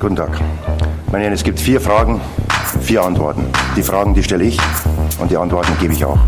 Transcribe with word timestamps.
Guten 0.00 0.16
Tag. 0.16 0.30
Meine 1.12 1.24
Herren, 1.24 1.34
es 1.34 1.44
gibt 1.44 1.60
vier 1.60 1.78
Fragen, 1.78 2.22
vier 2.80 3.02
Antworten. 3.02 3.44
Die 3.76 3.82
Fragen, 3.82 4.14
die 4.14 4.22
stelle 4.22 4.44
ich 4.44 4.58
und 5.18 5.30
die 5.30 5.36
Antworten 5.36 5.76
gebe 5.78 5.92
ich 5.92 6.02
auch. 6.06 6.18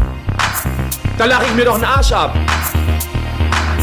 Da 1.17 1.25
lache 1.25 1.47
ich 1.47 1.55
mir 1.55 1.65
doch 1.65 1.77
einen 1.77 1.85
Arsch 1.85 2.13
ab. 2.13 2.35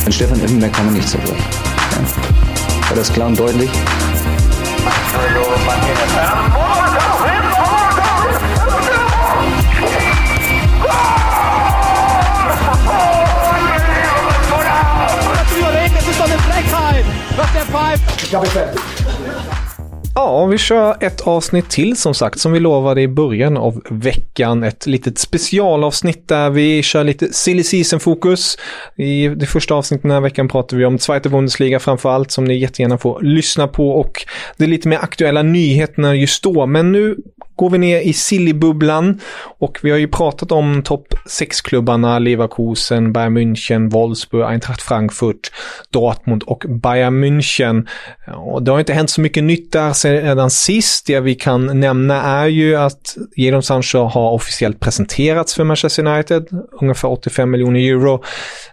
An 0.05 0.11
Stefan 0.11 0.39
Effenberg 0.43 0.73
kann 0.73 0.85
man 0.85 0.93
nicht 0.93 1.09
zerbrechen. 1.09 1.43
Ja. 1.91 2.89
War 2.89 2.97
das 2.97 3.11
klar 3.11 3.29
und 3.29 3.39
deutlich? 3.39 3.71
Ja, 20.21 20.45
vi 20.45 20.57
kör 20.57 20.95
ett 20.99 21.21
avsnitt 21.21 21.69
till 21.69 21.97
som 21.97 22.13
sagt, 22.13 22.39
som 22.39 22.51
vi 22.51 22.59
lovade 22.59 23.01
i 23.01 23.07
början 23.07 23.57
av 23.57 23.81
veckan. 23.89 24.63
Ett 24.63 24.87
litet 24.87 25.17
specialavsnitt 25.17 26.27
där 26.27 26.49
vi 26.49 26.83
kör 26.83 27.03
lite 27.03 27.33
silly 27.33 27.63
season-fokus. 27.63 28.57
I 28.95 29.27
det 29.27 29.45
första 29.45 29.73
avsnittet 29.73 30.01
den 30.01 30.11
här 30.11 30.21
veckan 30.21 30.47
pratar 30.47 30.77
vi 30.77 30.85
om 30.85 30.99
Zweite 30.99 31.29
Bundesliga 31.29 31.79
framför 31.79 32.09
allt, 32.09 32.31
som 32.31 32.45
ni 32.45 32.57
jättegärna 32.57 32.97
får 32.97 33.21
lyssna 33.21 33.67
på. 33.67 33.89
Och 33.89 34.25
det 34.57 34.63
är 34.63 34.67
lite 34.67 34.87
mer 34.87 34.97
aktuella 34.97 35.41
nyheterna 35.41 36.15
just 36.15 36.43
då. 36.43 36.65
Men 36.65 36.91
nu 36.91 37.17
går 37.59 37.69
vi 37.69 37.77
ner 37.77 37.99
i 38.01 38.13
sillybubblan 38.13 39.19
och 39.59 39.79
vi 39.81 39.91
har 39.91 39.97
ju 39.97 40.07
pratat 40.07 40.51
om 40.51 40.83
topp 40.83 41.07
6-klubbarna 41.27 42.19
Leverkusen, 42.19 43.13
Bayern 43.13 43.37
München, 43.37 43.89
Wolfsburg, 43.89 44.51
Eintracht 44.51 44.81
Frankfurt, 44.81 45.51
Dortmund 45.89 46.43
och 46.43 46.63
Bayern 46.67 47.23
München. 47.23 47.87
Och 48.35 48.63
det 48.63 48.71
har 48.71 48.79
inte 48.79 48.93
hänt 48.93 49.09
så 49.09 49.21
mycket 49.21 49.43
nytt 49.43 49.71
där 49.71 49.93
sedan 49.93 50.49
sist. 50.49 51.07
Det 51.07 51.19
vi 51.19 51.35
kan 51.35 51.79
nämna 51.79 52.21
är 52.21 52.47
ju 52.47 52.75
att 52.75 53.17
Jadon 53.35 53.63
Sancho 53.63 53.97
har 53.97 54.31
officiellt 54.31 54.79
presenterats 54.79 55.55
för 55.55 55.63
Manchester 55.63 56.07
United, 56.07 56.47
ungefär 56.81 57.11
85 57.11 57.51
miljoner 57.51 57.79
euro. 57.79 58.23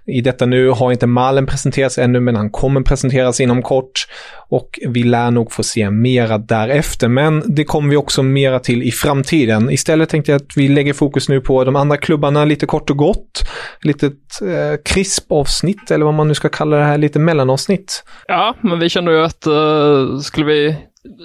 I 0.07 0.21
detta 0.21 0.47
nu 0.47 0.69
har 0.69 0.93
inte 0.93 1.07
mallen 1.07 1.47
presenterats 1.47 1.99
ännu, 1.99 2.21
men 2.21 2.37
han 2.37 2.51
kommer 2.51 2.81
presenteras 2.81 3.41
inom 3.41 3.63
kort 3.63 4.07
och 4.49 4.79
vi 4.89 5.03
lär 5.03 5.31
nog 5.31 5.53
få 5.53 5.63
se 5.63 5.91
mera 5.91 6.39
därefter. 6.39 7.09
Men 7.09 7.43
det 7.47 7.65
kommer 7.65 7.91
vi 7.91 7.97
också 7.97 8.23
mera 8.23 8.59
till 8.61 8.83
i 8.83 8.91
framtiden. 8.91 9.71
Istället 9.71 10.09
tänkte 10.09 10.33
jag 10.33 10.37
att 10.43 10.57
vi 10.57 10.69
lägger 10.69 10.93
fokus 10.93 11.29
nu 11.29 11.41
på 11.41 11.65
de 11.65 11.77
andra 11.77 11.97
klubbarna 11.97 12.45
lite 12.45 12.67
kort 12.67 12.91
och 12.91 12.97
gott. 12.97 13.49
Lite 13.81 14.07
eh, 14.07 14.77
krispavsnitt 14.85 15.91
eller 15.91 16.05
vad 16.05 16.15
man 16.15 16.29
nu 16.29 16.35
ska 16.35 16.49
kalla 16.49 16.77
det 16.77 16.85
här, 16.85 16.99
lite 16.99 17.19
mellanavsnitt. 17.19 18.05
Ja, 18.27 18.57
men 18.61 18.79
vi 18.79 18.89
kände 18.89 19.13
ju 19.13 19.25
att 19.25 19.47
eh, 19.47 20.19
skulle 20.23 20.47
vi 20.47 20.77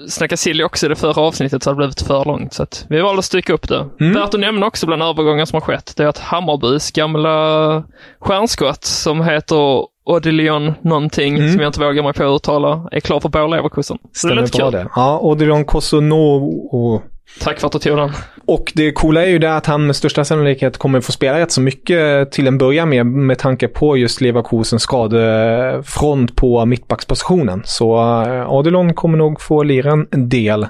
snacka 0.08 0.36
silly 0.36 0.64
också 0.64 0.86
i 0.86 0.88
det 0.88 0.96
förra 0.96 1.22
avsnittet 1.22 1.62
så 1.62 1.70
hade 1.70 1.82
det 1.82 1.86
blivit 1.86 2.02
för 2.02 2.24
långt. 2.24 2.54
Så 2.54 2.62
att 2.62 2.86
vi 2.88 3.00
valde 3.00 3.18
att 3.18 3.24
stycka 3.24 3.52
upp 3.52 3.68
det. 3.68 3.86
Mm. 4.00 4.12
Värt 4.12 4.34
att 4.34 4.40
nämna 4.40 4.66
också 4.66 4.86
bland 4.86 5.02
övergångar 5.02 5.44
som 5.44 5.56
har 5.56 5.60
skett, 5.60 5.92
det 5.96 6.02
är 6.02 6.06
att 6.06 6.18
Hammarbys 6.18 6.90
gamla 6.90 7.84
stjärnskott 8.20 8.84
som 8.84 9.24
heter 9.24 9.86
Odilion 10.04 10.74
någonting 10.82 11.38
mm. 11.38 11.52
som 11.52 11.60
jag 11.60 11.68
inte 11.68 11.80
vågar 11.80 12.02
mig 12.02 12.12
på 12.12 12.24
att 12.24 12.36
uttala 12.36 12.88
är 12.92 13.00
klar 13.00 13.20
för 13.20 13.28
Bayer 13.28 13.48
Leverkusen. 13.48 13.98
Så 14.12 14.26
det 14.26 14.34
är 14.34 14.40
lite 14.40 14.58
kul. 14.58 14.72
Det. 14.72 14.88
Ja, 14.96 15.18
Odilion 15.18 15.64
Kosono 15.64 17.02
Tack 17.40 17.60
för 17.60 17.66
att 17.66 17.72
du 17.72 17.78
tog 17.78 17.96
den. 17.96 18.10
Och 18.46 18.72
det 18.74 18.92
coola 18.92 19.22
är 19.22 19.30
ju 19.30 19.38
det 19.38 19.56
att 19.56 19.66
han 19.66 19.86
med 19.86 19.96
största 19.96 20.24
sannolikhet 20.24 20.78
kommer 20.78 21.00
få 21.00 21.12
spela 21.12 21.38
rätt 21.38 21.52
så 21.52 21.60
mycket 21.60 22.32
till 22.32 22.46
en 22.46 22.58
början 22.58 22.88
med, 22.88 23.06
med 23.06 23.38
tanke 23.38 23.68
på 23.68 23.96
just 23.96 24.20
Leverkusens 24.20 24.82
skadefront 24.82 26.36
på 26.36 26.66
mittbackspositionen. 26.66 27.62
Så 27.64 27.96
eh, 27.96 28.50
Adelon 28.50 28.94
kommer 28.94 29.18
nog 29.18 29.40
få 29.40 29.62
lira 29.62 29.92
en 30.10 30.28
del 30.28 30.66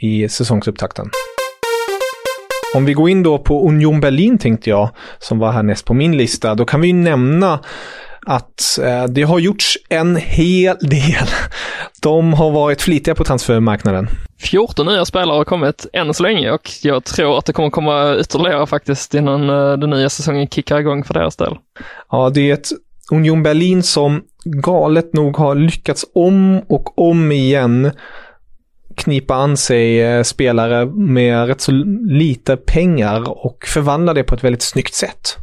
i 0.00 0.28
säsongsupptakten. 0.28 1.10
Om 2.74 2.84
vi 2.84 2.92
går 2.92 3.10
in 3.10 3.22
då 3.22 3.38
på 3.38 3.68
Union 3.68 4.00
Berlin 4.00 4.38
tänkte 4.38 4.70
jag, 4.70 4.90
som 5.18 5.38
var 5.38 5.52
härnäst 5.52 5.84
på 5.84 5.94
min 5.94 6.16
lista, 6.16 6.54
då 6.54 6.64
kan 6.64 6.80
vi 6.80 6.92
nämna 6.92 7.60
att 8.26 8.78
eh, 8.82 9.04
det 9.04 9.22
har 9.22 9.38
gjorts 9.38 9.78
en 9.88 10.16
hel 10.16 10.76
del. 10.80 11.26
De 12.02 12.32
har 12.32 12.50
varit 12.50 12.82
flitiga 12.82 13.14
på 13.14 13.24
transfermarknaden. 13.24 14.08
14 14.40 14.86
nya 14.86 15.04
spelare 15.04 15.36
har 15.36 15.44
kommit 15.44 15.86
än 15.92 16.14
så 16.14 16.22
länge 16.22 16.50
och 16.50 16.70
jag 16.82 17.04
tror 17.04 17.38
att 17.38 17.46
det 17.46 17.52
kommer 17.52 17.70
komma 17.70 18.16
ytterligare 18.20 18.66
faktiskt 18.66 19.14
innan 19.14 19.50
eh, 19.50 19.72
den 19.72 19.90
nya 19.90 20.08
säsongen 20.08 20.48
kickar 20.48 20.80
igång 20.80 21.04
för 21.04 21.14
deras 21.14 21.36
del. 21.36 21.58
Ja, 22.10 22.30
det 22.30 22.50
är 22.50 22.54
ett 22.54 22.68
Union 23.12 23.42
Berlin 23.42 23.82
som 23.82 24.22
galet 24.44 25.12
nog 25.12 25.36
har 25.36 25.54
lyckats 25.54 26.04
om 26.14 26.60
och 26.68 26.98
om 26.98 27.32
igen 27.32 27.90
knipa 28.96 29.34
an 29.34 29.56
sig 29.56 30.02
eh, 30.02 30.22
spelare 30.22 30.86
med 30.86 31.46
rätt 31.46 31.60
så 31.60 31.72
lite 32.08 32.56
pengar 32.56 33.44
och 33.46 33.64
förvandla 33.66 34.14
det 34.14 34.22
på 34.24 34.34
ett 34.34 34.44
väldigt 34.44 34.62
snyggt 34.62 34.94
sätt. 34.94 35.36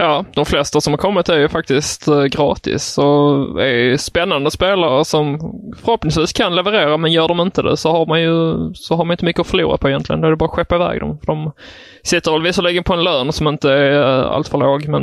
Ja, 0.00 0.24
de 0.34 0.44
flesta 0.44 0.80
som 0.80 0.92
har 0.92 0.98
kommit 0.98 1.28
är 1.28 1.38
ju 1.38 1.48
faktiskt 1.48 2.08
eh, 2.08 2.24
gratis 2.24 2.98
och 2.98 3.62
är 3.62 3.96
spännande 3.96 4.50
spelare 4.50 5.04
som 5.04 5.38
förhoppningsvis 5.82 6.32
kan 6.32 6.56
leverera 6.56 6.96
men 6.96 7.12
gör 7.12 7.28
de 7.28 7.40
inte 7.40 7.62
det 7.62 7.76
så 7.76 7.90
har 7.90 8.06
man 8.06 8.22
ju 8.22 8.54
så 8.74 8.96
har 8.96 9.04
man 9.04 9.14
inte 9.14 9.24
mycket 9.24 9.40
att 9.40 9.46
förlora 9.46 9.78
på 9.78 9.88
egentligen. 9.88 10.20
Då 10.20 10.26
är 10.26 10.30
det 10.30 10.36
bara 10.36 10.44
att 10.44 10.50
skeppa 10.50 10.74
iväg 10.74 11.00
dem. 11.00 11.18
De 11.26 11.52
sitter 12.02 12.32
väl 12.32 12.42
visserligen 12.42 12.84
på 12.84 12.94
en 12.94 13.04
lön 13.04 13.32
som 13.32 13.48
inte 13.48 13.72
är 13.72 14.20
eh, 14.20 14.30
alltför 14.30 14.58
låg 14.58 14.88
men 14.88 15.02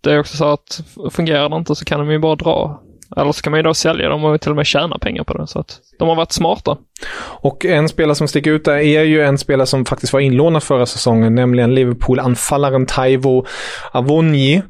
det 0.00 0.12
är 0.12 0.20
också 0.20 0.36
så 0.36 0.44
att 0.44 0.80
fungerar 1.10 1.48
det 1.48 1.56
inte 1.56 1.74
så 1.74 1.84
kan 1.84 2.00
de 2.00 2.10
ju 2.10 2.18
bara 2.18 2.36
dra 2.36 2.82
eller 3.18 3.32
så 3.32 3.42
kan 3.42 3.50
man 3.50 3.58
ju 3.58 3.62
då 3.62 3.74
sälja 3.74 4.08
dem 4.08 4.24
och 4.24 4.40
till 4.40 4.50
och 4.50 4.56
med 4.56 4.66
tjäna 4.66 4.98
pengar 4.98 5.24
på 5.24 5.34
det. 5.34 5.46
Så 5.46 5.58
att 5.58 5.78
de 5.98 6.08
har 6.08 6.16
varit 6.16 6.32
smarta. 6.32 6.76
Och 7.20 7.64
en 7.64 7.88
spelare 7.88 8.14
som 8.14 8.28
sticker 8.28 8.50
ut 8.50 8.64
där 8.64 8.76
är 8.76 9.02
ju 9.02 9.22
en 9.22 9.38
spelare 9.38 9.66
som 9.66 9.84
faktiskt 9.84 10.12
var 10.12 10.20
inlånad 10.20 10.62
förra 10.62 10.86
säsongen, 10.86 11.34
nämligen 11.34 11.74
Liverpool-anfallaren 11.74 12.86
Taivo 12.86 13.46
Avonji. 13.92 14.62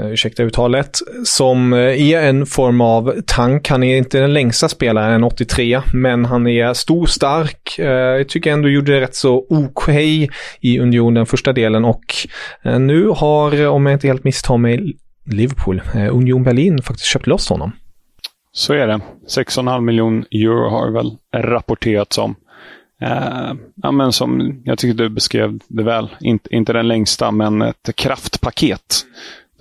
Eh, 0.00 0.06
ursäkta 0.06 0.42
uttalet, 0.42 0.98
som 1.24 1.72
eh, 1.72 2.10
är 2.12 2.22
en 2.22 2.46
form 2.46 2.80
av 2.80 3.14
tank. 3.26 3.68
Han 3.68 3.82
är 3.82 3.96
inte 3.96 4.20
den 4.20 4.32
längsta 4.32 4.68
spelaren, 4.68 5.12
en 5.12 5.24
83, 5.24 5.80
men 5.92 6.24
han 6.24 6.46
är 6.46 6.74
stor, 6.74 7.06
stark. 7.06 7.78
Eh, 7.78 7.86
jag 7.86 8.28
tycker 8.28 8.52
ändå 8.52 8.68
gjorde 8.68 8.92
det 8.92 9.00
rätt 9.00 9.14
så 9.14 9.46
OK 9.48 9.88
i 10.60 10.78
Union 10.80 11.14
den 11.14 11.26
första 11.26 11.52
delen 11.52 11.84
och 11.84 12.04
nu 12.62 13.08
har, 13.08 13.66
om 13.66 13.86
jag 13.86 13.92
inte 13.92 14.06
helt 14.06 14.24
misstar 14.24 14.56
mig, 14.56 14.96
Liverpool, 15.26 15.82
Union 15.94 16.42
Berlin, 16.44 16.82
faktiskt 16.82 17.06
köpt 17.06 17.26
loss 17.26 17.48
honom. 17.48 17.72
Så 18.56 18.72
är 18.72 18.86
det. 18.86 19.00
6,5 19.26 19.80
miljon 19.80 20.24
euro 20.30 20.68
har 20.68 20.90
väl 20.90 21.16
rapporterats 21.32 22.18
om. 22.18 22.34
Eh, 23.00 23.52
ja, 23.74 23.92
men 23.92 24.12
som 24.12 24.60
jag 24.64 24.78
tycker 24.78 24.94
du 24.94 25.08
beskrev 25.08 25.58
det 25.68 25.82
väl. 25.82 26.08
Inte, 26.20 26.54
inte 26.54 26.72
den 26.72 26.88
längsta, 26.88 27.30
men 27.30 27.62
ett 27.62 27.90
kraftpaket. 27.96 29.06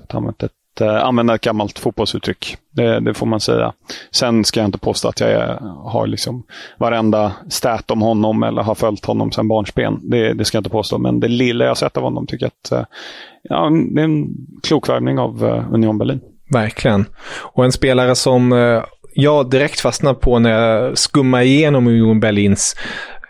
Att 0.09 0.43
ett, 0.43 0.81
eh, 0.81 1.05
använda 1.05 1.35
ett 1.35 1.41
gammalt 1.41 1.79
fotbollsuttryck. 1.79 2.57
Det, 2.71 2.99
det, 2.99 3.13
får 3.13 3.25
man 3.25 3.39
säga. 3.39 3.73
Sen 4.11 4.45
ska 4.45 4.59
jag 4.59 4.67
inte 4.67 4.77
påstå 4.77 5.07
att 5.07 5.19
jag 5.19 5.29
är, 5.29 5.59
har 5.91 6.07
liksom 6.07 6.43
varenda 6.77 7.31
stat 7.49 7.91
om 7.91 8.01
honom 8.01 8.43
eller 8.43 8.61
har 8.61 8.75
följt 8.75 9.05
honom 9.05 9.31
sedan 9.31 9.47
barnsben. 9.47 9.99
Det, 10.03 10.33
det 10.33 10.45
ska 10.45 10.55
jag 10.55 10.59
inte 10.59 10.69
påstå, 10.69 10.97
men 10.97 11.19
det 11.19 11.27
lilla 11.27 11.65
jag 11.65 11.77
sett 11.77 11.97
av 11.97 12.03
honom 12.03 12.27
tycker 12.27 12.45
jag 12.45 12.51
att 12.61 12.71
eh, 12.71 12.95
ja, 13.43 13.69
det 13.69 14.01
är 14.01 14.05
en 14.05 14.27
klok 14.63 14.89
värvning 14.89 15.19
av 15.19 15.45
eh, 15.45 15.73
Union 15.73 15.97
Berlin. 15.97 16.21
Verkligen. 16.49 17.05
Och 17.41 17.65
en 17.65 17.71
spelare 17.71 18.15
som 18.15 18.53
eh, 18.53 18.83
jag 19.15 19.49
direkt 19.49 19.79
fastnade 19.79 20.15
på 20.15 20.39
när 20.39 20.49
jag 20.49 20.97
skummade 20.97 21.45
igenom 21.45 21.87
Union 21.87 22.19
Berlins 22.19 22.75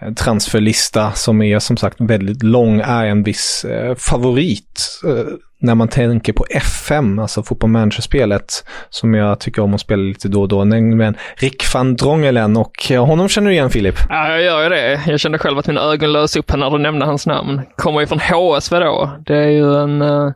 eh, 0.02 0.14
transferlista 0.14 1.12
som 1.12 1.42
är 1.42 1.60
som 1.60 1.78
sagt 1.78 1.98
väldigt 2.00 2.44
lång 2.44 2.80
är 2.80 3.06
en 3.06 3.24
viss 3.24 3.66
eh, 3.66 3.96
favorit. 3.96 5.02
Eh, 5.08 5.34
när 5.60 5.76
man 5.76 5.88
tänker 5.88 6.34
på 6.34 6.46
FM, 6.50 7.20
alltså 7.20 7.44
fotboll 7.44 7.70
manager-spelet, 7.70 8.66
som 8.90 9.14
jag 9.14 9.40
tycker 9.40 9.62
om 9.62 9.74
att 9.74 9.82
spela 9.82 10.02
lite 10.02 10.28
då 10.28 10.42
och 10.42 10.48
då, 10.48 10.64
nämligen 10.64 11.18
Rick 11.36 11.74
van 11.74 11.96
Drongelen 11.96 12.58
och 12.58 12.92
eh, 12.92 13.06
honom 13.06 13.30
känner 13.30 13.48
du 13.48 13.54
igen 13.54 13.70
Filip? 13.70 13.96
Ja, 14.10 14.30
jag 14.30 14.42
gör 14.42 14.64
ju 14.64 14.70
det. 14.70 15.02
Jag 15.08 15.20
kände 15.20 15.38
själv 15.38 15.58
att 15.58 15.68
mina 15.68 15.82
ögon 15.82 16.14
lös 16.14 16.36
upp 16.36 16.56
när 16.56 16.70
du 16.70 16.78
nämnde 16.78 17.06
hans 17.06 17.28
namn. 17.28 17.62
Kommer 17.76 18.00
ju 18.00 18.08
från 18.08 18.20
HSV 18.20 18.80
då. 18.80 19.12
Det 19.26 19.38
är 19.38 19.50
ju 19.50 19.76
en, 19.76 20.02
eh, 20.02 20.32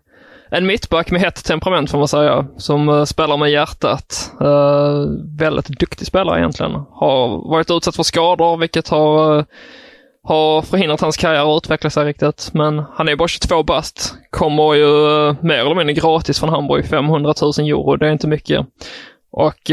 en 0.52 0.66
mittback 0.66 1.12
med 1.12 1.22
hett 1.22 1.46
temperament 1.46 1.92
får 1.92 1.98
man 1.98 2.08
säga, 2.08 2.46
som 2.58 2.90
uh, 2.90 3.04
spelar 3.04 3.38
med 3.38 3.52
hjärtat. 3.52 4.32
Uh, 4.42 5.06
väldigt 5.38 5.68
duktig 5.68 6.08
spelare 6.08 6.40
egentligen. 6.40 6.72
Har 6.92 7.50
varit 7.50 7.72
utsatt 7.72 7.96
för 7.96 8.04
skador, 8.04 8.58
vilket 8.58 8.90
har 8.90 9.38
uh, 9.38 9.44
har 10.24 10.62
förhindrat 10.62 11.02
hans 11.02 11.18
karriär 11.18 11.58
att 11.58 11.64
utveckla 11.64 11.90
sig 11.90 12.06
riktigt. 12.06 12.50
Men 12.54 12.84
han 12.94 13.10
är 13.10 13.16
bara 13.16 13.28
22 13.28 13.64
bast. 13.64 14.16
Kommer 14.30 14.74
ju 14.74 14.86
mer 15.42 15.58
eller 15.58 15.76
mindre 15.76 15.94
gratis 15.94 16.40
från 16.40 16.50
Hamburg, 16.50 16.86
500 16.86 17.34
000 17.42 17.52
euro. 17.68 17.96
Det 17.96 18.08
är 18.08 18.12
inte 18.12 18.28
mycket. 18.28 18.66
Och 19.32 19.70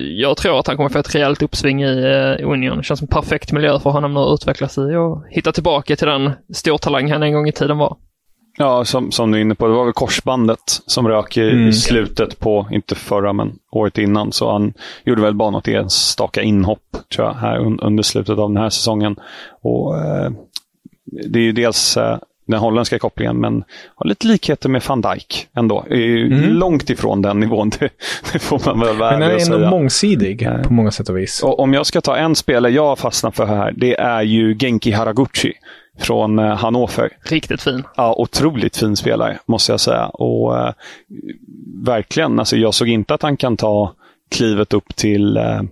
jag 0.00 0.36
tror 0.36 0.58
att 0.58 0.66
han 0.66 0.76
kommer 0.76 0.90
få 0.90 0.98
ett 0.98 1.14
rejält 1.14 1.42
uppsving 1.42 1.82
i 1.82 2.04
eh, 2.38 2.48
Union. 2.48 2.76
Det 2.76 2.82
känns 2.82 2.98
som 2.98 3.08
en 3.10 3.22
perfekt 3.22 3.52
miljö 3.52 3.78
för 3.78 3.90
honom 3.90 4.14
nu 4.14 4.20
att 4.20 4.34
utvecklas 4.34 4.78
i 4.78 4.80
och 4.80 5.24
hitta 5.30 5.52
tillbaka 5.52 5.96
till 5.96 6.06
den 6.06 6.32
stortalang 6.54 7.12
han 7.12 7.22
en 7.22 7.32
gång 7.32 7.48
i 7.48 7.52
tiden 7.52 7.78
var. 7.78 7.96
Ja, 8.58 8.84
som, 8.84 9.12
som 9.12 9.30
du 9.30 9.38
är 9.38 9.42
inne 9.42 9.54
på, 9.54 9.66
det 9.66 9.74
var 9.74 9.84
väl 9.84 9.92
korsbandet 9.92 10.82
som 10.86 11.08
rök 11.08 11.36
i, 11.36 11.50
mm. 11.50 11.68
i 11.68 11.72
slutet 11.72 12.40
på, 12.40 12.68
inte 12.70 12.94
förra, 12.94 13.32
men 13.32 13.58
året 13.70 13.98
innan. 13.98 14.32
Så 14.32 14.52
han 14.52 14.72
gjorde 15.04 15.22
väl 15.22 15.34
bara 15.34 15.50
något 15.50 15.68
enstaka 15.68 16.42
inhopp, 16.42 16.96
tror 17.14 17.26
jag, 17.26 17.34
här 17.34 17.58
un, 17.58 17.80
under 17.80 18.02
slutet 18.02 18.38
av 18.38 18.48
den 18.48 18.62
här 18.62 18.70
säsongen. 18.70 19.16
Och 19.62 19.98
eh, 19.98 20.30
Det 21.04 21.38
är 21.38 21.42
ju 21.42 21.52
dels 21.52 21.96
eh, 21.96 22.18
den 22.46 22.60
holländska 22.60 22.98
kopplingen, 22.98 23.36
men 23.36 23.64
har 23.94 24.06
lite 24.06 24.26
likheter 24.26 24.68
med 24.68 24.82
van 24.88 25.00
Dijk 25.00 25.48
ändå. 25.56 25.84
Mm. 25.90 26.52
Långt 26.52 26.90
ifrån 26.90 27.22
den 27.22 27.40
nivån, 27.40 27.70
det, 27.78 27.88
det 28.32 28.38
får 28.38 28.60
man 28.66 28.80
väl 28.80 28.96
vara 28.96 29.10
Men 29.10 29.20
den 29.20 29.30
är 29.30 29.54
ändå 29.54 29.70
mångsidig 29.70 30.42
eh. 30.42 30.62
på 30.62 30.72
många 30.72 30.90
sätt 30.90 31.08
och 31.08 31.18
vis. 31.18 31.42
Och 31.42 31.60
om 31.60 31.74
jag 31.74 31.86
ska 31.86 32.00
ta 32.00 32.16
en 32.16 32.34
spelare 32.34 32.72
jag 32.72 32.86
har 32.86 32.96
fastnat 32.96 33.36
för 33.36 33.46
här, 33.46 33.74
det 33.76 34.00
är 34.00 34.22
ju 34.22 34.54
Genki 34.58 34.90
Haraguchi 34.90 35.52
från 35.98 36.38
eh, 36.38 36.56
Hannover. 36.56 37.10
Riktigt 37.22 37.62
fin. 37.62 37.82
Ja, 37.96 38.14
otroligt 38.18 38.76
fin 38.76 38.96
spelare, 38.96 39.38
måste 39.46 39.72
jag 39.72 39.80
säga. 39.80 40.06
Och 40.06 40.58
eh, 40.58 40.72
Verkligen, 41.84 42.38
alltså 42.38 42.56
jag 42.56 42.74
såg 42.74 42.88
inte 42.88 43.14
att 43.14 43.22
han 43.22 43.36
kan 43.36 43.56
ta 43.56 43.92
klivet 44.30 44.74
upp 44.74 44.96
till 44.96 45.36
eh, 45.36 45.62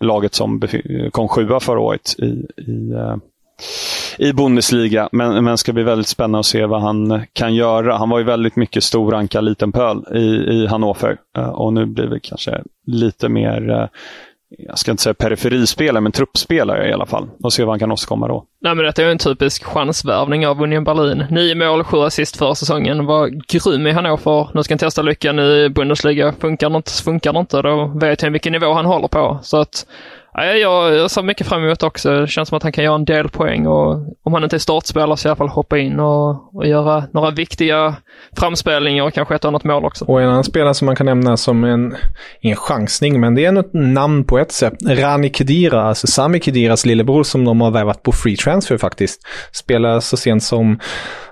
laget 0.00 0.34
som 0.34 0.62
kom 1.10 1.28
sjua 1.28 1.60
förra 1.60 1.80
året 1.80 2.14
i, 2.18 2.46
i, 2.56 2.92
eh, 2.92 3.16
i 4.18 4.32
Bundesliga. 4.32 5.08
Men, 5.12 5.44
men 5.44 5.58
ska 5.58 5.72
bli 5.72 5.82
väldigt 5.82 6.08
spännande 6.08 6.38
att 6.38 6.46
se 6.46 6.66
vad 6.66 6.80
han 6.80 7.22
kan 7.32 7.54
göra. 7.54 7.96
Han 7.96 8.10
var 8.10 8.18
ju 8.18 8.24
väldigt 8.24 8.56
mycket 8.56 8.84
stor 8.84 9.14
anka, 9.14 9.40
liten 9.40 9.72
pöl 9.72 10.04
i, 10.14 10.24
i 10.52 10.66
Hannover. 10.66 11.16
Eh, 11.36 11.48
och 11.48 11.72
nu 11.72 11.86
blir 11.86 12.06
det 12.06 12.20
kanske 12.20 12.62
lite 12.86 13.28
mer 13.28 13.70
eh, 13.70 13.86
jag 14.58 14.78
ska 14.78 14.90
inte 14.90 15.02
säga 15.02 15.14
periferispelare, 15.14 16.00
men 16.00 16.12
truppspelare 16.12 16.88
i 16.88 16.92
alla 16.92 17.06
fall. 17.06 17.30
Och 17.42 17.52
se 17.52 17.64
vad 17.64 17.72
han 17.72 17.78
kan 17.78 17.92
åstadkomma 17.92 18.28
då. 18.28 18.44
Nej, 18.60 18.74
men 18.74 18.84
detta 18.84 19.02
är 19.02 19.06
ju 19.06 19.12
en 19.12 19.18
typisk 19.18 19.64
chansvärvning 19.64 20.46
av 20.46 20.62
Union 20.62 20.84
Berlin. 20.84 21.24
Nio 21.30 21.54
mål, 21.54 21.84
sju 21.84 21.98
assist 21.98 22.36
förra 22.36 22.54
säsongen. 22.54 23.06
Var 23.06 23.28
grym 23.28 23.86
i 23.86 23.92
Hannover. 23.92 24.48
Nu 24.54 24.62
ska 24.62 24.74
han 24.74 24.78
testa 24.78 25.02
lyckan 25.02 25.38
i 25.38 25.68
Bundesliga. 25.68 26.32
Funkar 26.40 26.70
det 26.70 26.76
inte, 26.76 26.92
funkar 26.92 27.32
det 27.32 27.38
inte, 27.38 27.62
då 27.62 27.92
vet 28.00 28.22
han 28.22 28.32
vilken 28.32 28.52
nivå 28.52 28.72
han 28.72 28.86
håller 28.86 29.08
på. 29.08 29.38
Så 29.42 29.56
att 29.56 29.86
jag, 30.34 30.94
jag 30.94 31.10
ser 31.10 31.22
mycket 31.22 31.46
fram 31.46 31.64
emot 31.64 31.82
också. 31.82 32.20
Det 32.20 32.26
känns 32.26 32.48
som 32.48 32.56
att 32.56 32.62
han 32.62 32.72
kan 32.72 32.84
göra 32.84 32.94
en 32.94 33.04
del 33.04 33.28
poäng 33.28 33.66
och 33.66 34.16
om 34.22 34.32
han 34.32 34.44
inte 34.44 34.56
är 34.56 34.58
startspelare 34.58 35.16
så 35.16 35.28
i 35.28 35.30
alla 35.30 35.36
fall 35.36 35.48
hoppa 35.48 35.78
in 35.78 36.00
och, 36.00 36.56
och 36.56 36.66
göra 36.66 37.04
några 37.12 37.30
viktiga 37.30 37.96
framspelningar 38.36 39.04
och 39.04 39.14
kanske 39.14 39.34
ett 39.34 39.44
annat 39.44 39.64
mål 39.64 39.84
också. 39.84 40.04
Och 40.04 40.22
en 40.22 40.28
annan 40.28 40.44
spelare 40.44 40.74
som 40.74 40.86
man 40.86 40.96
kan 40.96 41.06
nämna 41.06 41.36
som 41.36 41.64
en, 41.64 41.96
ingen 42.40 42.56
chansning, 42.56 43.20
men 43.20 43.34
det 43.34 43.44
är 43.44 43.60
ett 43.60 43.72
namn 43.72 44.24
på 44.24 44.38
ett 44.38 44.52
sätt. 44.52 44.74
Rani 44.86 45.30
Kedira, 45.30 45.82
alltså 45.82 46.06
Sami 46.06 46.40
Kediras 46.40 46.86
lillebror 46.86 47.22
som 47.22 47.44
de 47.44 47.60
har 47.60 47.70
värvat 47.70 48.02
på 48.02 48.12
free 48.12 48.36
transfer 48.36 48.78
faktiskt. 48.78 49.20
Spelade 49.52 50.00
så 50.00 50.16
sent 50.16 50.42
som 50.42 50.78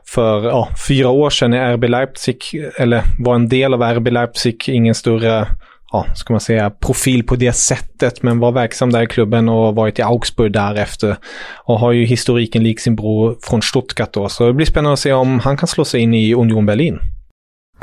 för 0.07 0.45
ja, 0.45 0.69
fyra 0.89 1.09
år 1.09 1.31
sedan 1.31 1.55
i 1.55 1.59
RB 1.59 1.85
Leipzig, 1.85 2.39
eller 2.79 3.03
var 3.19 3.35
en 3.35 3.49
del 3.49 3.75
av 3.75 3.83
RB 3.83 4.09
Leipzig, 4.09 4.69
ingen 4.69 4.95
större 4.95 5.47
ja, 5.93 6.07
ska 6.15 6.33
man 6.33 6.41
säga, 6.41 6.71
profil 6.71 7.27
på 7.27 7.37
det 7.37 7.53
sättet, 7.53 8.23
men 8.23 8.39
var 8.39 8.53
verksam 8.53 8.93
där 8.93 9.03
i 9.03 9.07
klubben 9.07 9.49
och 9.49 9.75
varit 9.75 9.99
i 9.99 10.03
Augsburg 10.03 10.53
därefter. 10.53 11.17
Och 11.65 11.79
har 11.79 11.93
ju 11.93 12.05
historiken 12.05 12.63
lik 12.63 12.81
sin 12.81 12.97
bror 12.97 13.37
från 13.43 13.63
Stuttgart 13.63 14.13
då, 14.13 14.29
så 14.29 14.47
det 14.47 14.53
blir 14.53 14.67
spännande 14.67 14.93
att 14.93 14.99
se 14.99 15.13
om 15.13 15.41
han 15.41 15.57
kan 15.57 15.69
slå 15.69 15.85
sig 15.85 16.01
in 16.01 16.15
i 16.15 16.35
Union 16.35 16.67
Berlin. 16.67 16.99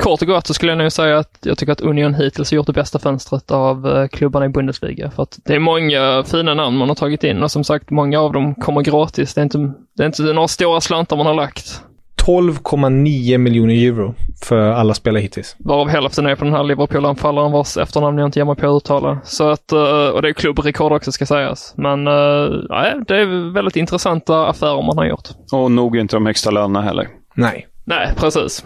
Kort 0.00 0.22
och 0.22 0.28
gott 0.28 0.46
så 0.46 0.54
skulle 0.54 0.72
jag 0.72 0.78
nog 0.78 0.92
säga 0.92 1.18
att 1.18 1.38
jag 1.42 1.58
tycker 1.58 1.72
att 1.72 1.80
Union 1.80 2.14
hittills 2.14 2.50
har 2.50 2.56
gjort 2.56 2.66
det 2.66 2.72
bästa 2.72 2.98
fönstret 2.98 3.50
av 3.50 3.86
eh, 3.86 4.08
klubbarna 4.08 4.46
i 4.46 4.48
Bundesliga. 4.48 5.10
För 5.10 5.22
att 5.22 5.38
det 5.44 5.54
är 5.54 5.58
många 5.58 6.24
fina 6.26 6.54
namn 6.54 6.76
man 6.76 6.88
har 6.88 6.96
tagit 6.96 7.24
in 7.24 7.42
och 7.42 7.50
som 7.50 7.64
sagt, 7.64 7.90
många 7.90 8.20
av 8.20 8.32
dem 8.32 8.54
kommer 8.54 8.82
gratis. 8.82 9.34
Det 9.34 9.40
är 9.40 9.42
inte, 9.42 9.58
det 9.96 10.02
är 10.02 10.06
inte 10.06 10.22
några 10.22 10.48
stora 10.48 10.80
slantar 10.80 11.16
man 11.16 11.26
har 11.26 11.34
lagt. 11.34 11.82
12,9 12.30 13.38
miljoner 13.38 13.74
euro 13.74 14.14
för 14.42 14.56
alla 14.56 14.94
spelare 14.94 15.22
hittills. 15.22 15.56
Varav 15.58 15.88
hälften 15.88 16.26
är 16.26 16.36
på 16.36 16.44
den 16.44 16.54
här 16.54 16.64
Liverpool-anfallaren 16.64 17.52
vars 17.52 17.76
efternamn 17.76 18.18
jag 18.18 18.28
inte 18.28 18.38
ger 18.38 18.44
mig 18.46 18.56
på 18.56 18.76
att 18.76 18.82
uttala. 18.82 19.18
Så 19.24 19.50
att, 19.50 19.72
eh, 19.72 20.08
och 20.08 20.22
det 20.22 20.28
är 20.28 20.32
klubbrekord 20.32 20.92
också 20.92 21.12
ska 21.12 21.26
sägas. 21.26 21.74
Men 21.76 22.04
nej, 22.04 22.94
det 23.06 23.16
är 23.16 23.52
väldigt 23.52 23.76
intressanta 23.76 24.46
affärer 24.46 24.82
man 24.82 24.98
har 24.98 25.04
gjort. 25.04 25.28
Och 25.52 25.70
nog 25.70 25.96
inte 25.96 26.16
de 26.16 26.26
högsta 26.26 26.50
lönerna 26.50 26.82
heller. 26.82 27.08
Nej. 27.34 27.66
Nej, 27.84 28.08
precis. 28.16 28.64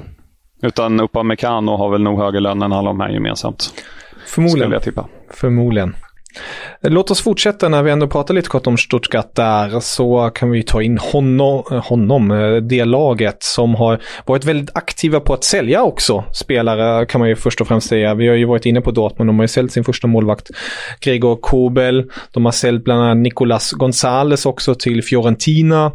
Utan 0.63 1.01
Upamecano 1.01 1.77
har 1.77 1.91
väl 1.91 2.03
nog 2.03 2.19
högre 2.19 2.41
lön 2.41 2.63
än 2.63 2.73
alla 2.73 2.91
de 2.91 3.01
här 3.01 3.09
gemensamt. 3.09 3.75
Förmodligen. 4.27 4.61
Skulle 4.61 4.75
jag 4.75 4.83
tippa. 4.83 5.09
Förmodligen. 5.31 5.97
Låt 6.81 7.11
oss 7.11 7.23
fortsätta 7.23 7.69
när 7.69 7.83
vi 7.83 7.91
ändå 7.91 8.09
pratar 8.09 8.35
lite 8.35 8.49
kort 8.49 8.67
om 8.67 8.77
Stuttgart 8.77 9.35
där 9.35 9.81
så 9.81 10.31
kan 10.35 10.51
vi 10.51 10.63
ta 10.63 10.83
in 10.83 10.99
honom, 10.99 11.63
honom, 11.85 12.29
det 12.69 12.85
laget 12.85 13.43
som 13.43 13.75
har 13.75 14.01
varit 14.27 14.45
väldigt 14.45 14.77
aktiva 14.77 15.21
på 15.21 15.35
att 15.35 15.45
sälja 15.45 15.83
också 15.83 16.25
spelare 16.33 17.07
kan 17.07 17.19
man 17.19 17.29
ju 17.29 17.37
först 17.37 17.61
och 17.61 17.69
främst 17.69 17.89
säga. 17.89 18.15
Vi 18.15 18.29
har 18.29 18.35
ju 18.35 18.45
varit 18.45 18.67
inne 18.67 18.81
på 18.81 18.91
Dortmund, 18.91 19.29
de 19.29 19.39
har 19.39 19.45
ju 19.45 19.49
säljt 19.49 19.73
sin 19.73 19.85
första 19.85 20.07
målvakt 20.07 20.51
Gregor 21.01 21.37
Kobel. 21.37 22.11
De 22.33 22.45
har 22.45 22.53
säljt 22.53 22.85
bland 22.85 23.03
annat 23.03 23.17
Nicolas 23.17 23.73
Gonzales 23.73 24.47
också 24.47 24.75
till 24.75 25.03
Fiorentina. 25.03 25.93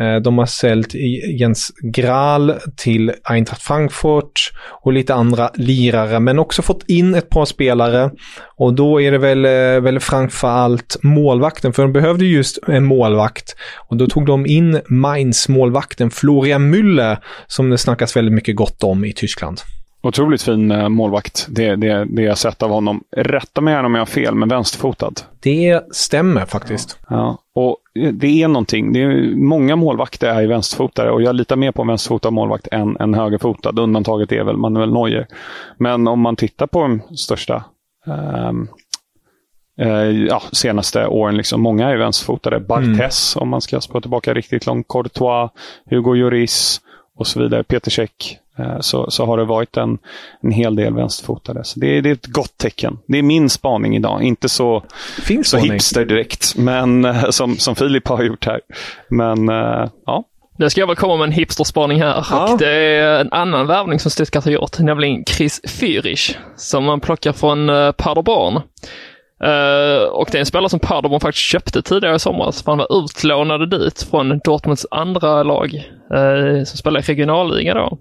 Eh, 0.00 0.16
de 0.16 0.38
har 0.38 0.46
sålt 0.46 0.94
Jens 1.38 1.72
Graal 1.82 2.54
till 2.76 3.12
Eintracht 3.24 3.62
Frankfurt 3.62 4.52
och 4.82 4.92
lite 4.92 5.14
andra 5.14 5.50
lirare, 5.54 6.20
men 6.20 6.38
också 6.38 6.62
fått 6.62 6.84
in 6.88 7.14
ett 7.14 7.28
par 7.28 7.44
spelare. 7.44 8.10
Och 8.56 8.74
då 8.74 9.00
är 9.00 9.12
det 9.12 9.18
väl, 9.18 9.44
eh, 9.44 9.80
väl 9.82 10.00
framför 10.00 10.48
allt 10.48 10.96
målvakten, 11.02 11.72
för 11.72 11.82
de 11.82 11.92
behövde 11.92 12.24
just 12.24 12.58
en 12.66 12.84
målvakt. 12.84 13.56
Och 13.88 13.96
då 13.96 14.06
tog 14.06 14.26
de 14.26 14.46
in 14.46 14.80
Mainz 14.88 15.48
målvakten 15.48 16.10
Florian 16.10 16.74
Müller, 16.74 17.16
som 17.46 17.70
det 17.70 17.78
snackas 17.78 18.16
väldigt 18.16 18.34
mycket 18.34 18.56
gott 18.56 18.84
om 18.84 19.04
i 19.04 19.12
Tyskland. 19.12 19.60
Otroligt 20.02 20.42
fin 20.42 20.70
eh, 20.70 20.88
målvakt, 20.88 21.46
det, 21.48 21.76
det, 21.76 22.04
det 22.04 22.22
jag 22.22 22.38
sett 22.38 22.62
av 22.62 22.70
honom. 22.70 23.04
Rätta 23.16 23.60
mig 23.60 23.74
gärna 23.74 23.86
om 23.86 23.94
jag 23.94 24.00
har 24.00 24.06
fel, 24.06 24.34
men 24.34 24.48
vänsterfotad. 24.48 25.12
Det 25.40 25.80
stämmer 25.90 26.46
faktiskt. 26.46 26.98
Ja. 27.08 27.16
ja. 27.16 27.38
Och 27.60 27.76
det 28.12 28.42
är 28.42 28.48
någonting. 28.48 28.92
Det 28.92 29.02
är, 29.02 29.36
många 29.36 29.76
målvakter 29.76 30.28
är 30.28 30.46
vänsterfotare 30.46 31.10
och 31.10 31.22
jag 31.22 31.34
litar 31.34 31.56
mer 31.56 31.72
på 31.72 31.82
en 31.82 31.88
vänsterfotad 31.88 32.30
målvakt 32.30 32.68
än 32.72 32.96
en 33.00 33.14
högerfotad. 33.14 33.80
Undantaget 33.80 34.32
är 34.32 34.44
väl 34.44 34.56
Manuel 34.56 34.92
Neuer. 34.92 35.26
Men 35.76 36.08
om 36.08 36.20
man 36.20 36.36
tittar 36.36 36.66
på 36.66 36.80
de 36.80 37.16
största 37.16 37.64
um, 38.06 38.68
ja, 40.28 40.42
senaste 40.52 41.06
åren, 41.06 41.36
liksom, 41.36 41.60
många 41.60 41.88
är 41.88 41.96
vänsterfotade. 41.96 42.60
Barthes, 42.60 43.36
mm. 43.36 43.42
om 43.42 43.48
man 43.48 43.60
ska 43.60 43.80
spå 43.80 44.00
tillbaka 44.00 44.34
riktigt 44.34 44.66
långt. 44.66 44.88
Courtois, 44.88 45.50
Hugo 45.90 46.14
Lloris 46.14 46.80
och 47.20 47.26
så 47.26 47.40
vidare. 47.40 47.62
Peter 47.62 47.90
Cech. 47.90 48.38
Eh, 48.58 48.80
så, 48.80 49.10
så 49.10 49.26
har 49.26 49.36
det 49.36 49.44
varit 49.44 49.76
en, 49.76 49.98
en 50.42 50.50
hel 50.50 50.76
del 50.76 50.94
vänsterfotade. 50.94 51.64
Så 51.64 51.80
det, 51.80 52.00
det 52.00 52.08
är 52.08 52.12
ett 52.12 52.26
gott 52.26 52.58
tecken. 52.58 52.98
Det 53.06 53.18
är 53.18 53.22
min 53.22 53.50
spaning 53.50 53.96
idag. 53.96 54.22
Inte 54.22 54.48
så, 54.48 54.82
så 55.44 55.56
hipster 55.56 56.04
direkt, 56.04 56.56
men 56.56 57.04
eh, 57.04 57.30
som, 57.30 57.56
som 57.56 57.76
Filip 57.76 58.08
har 58.08 58.22
gjort 58.22 58.46
här. 58.46 58.60
Men 59.08 59.48
eh, 59.48 59.88
ja, 60.06 60.24
nu 60.58 60.70
ska 60.70 60.80
jag 60.80 60.86
väl 60.86 60.96
komma 60.96 61.16
med 61.16 61.24
en 61.24 61.32
hipsterspaning 61.32 62.00
här. 62.00 62.26
Ja. 62.30 62.52
Och 62.52 62.58
det 62.58 62.70
är 62.70 63.20
en 63.20 63.32
annan 63.32 63.66
värvning 63.66 64.00
som 64.00 64.10
Stuttgart 64.10 64.44
har 64.44 64.52
gjort, 64.52 64.78
nämligen 64.78 65.24
Chris 65.24 65.60
Fürich, 65.64 66.36
som 66.56 66.84
man 66.84 67.00
plockar 67.00 67.32
från 67.32 67.66
Paderborn. 67.96 68.60
Uh, 69.44 70.02
och 70.02 70.28
det 70.32 70.38
är 70.38 70.40
en 70.40 70.46
spelare 70.46 70.68
som 70.68 70.80
Paderborn 70.80 71.20
faktiskt 71.20 71.44
köpte 71.44 71.82
tidigare 71.82 72.16
i 72.16 72.18
somras, 72.18 72.62
för 72.62 72.72
han 72.72 72.78
var 72.78 73.04
utlånade 73.04 73.78
dit 73.78 74.02
från 74.10 74.40
Dortmunds 74.44 74.86
andra 74.90 75.42
lag, 75.42 75.74
uh, 76.14 76.64
som 76.64 76.76
spelar 76.78 77.00
i 77.00 77.02
regionalliga 77.02 77.74
då. 77.74 77.98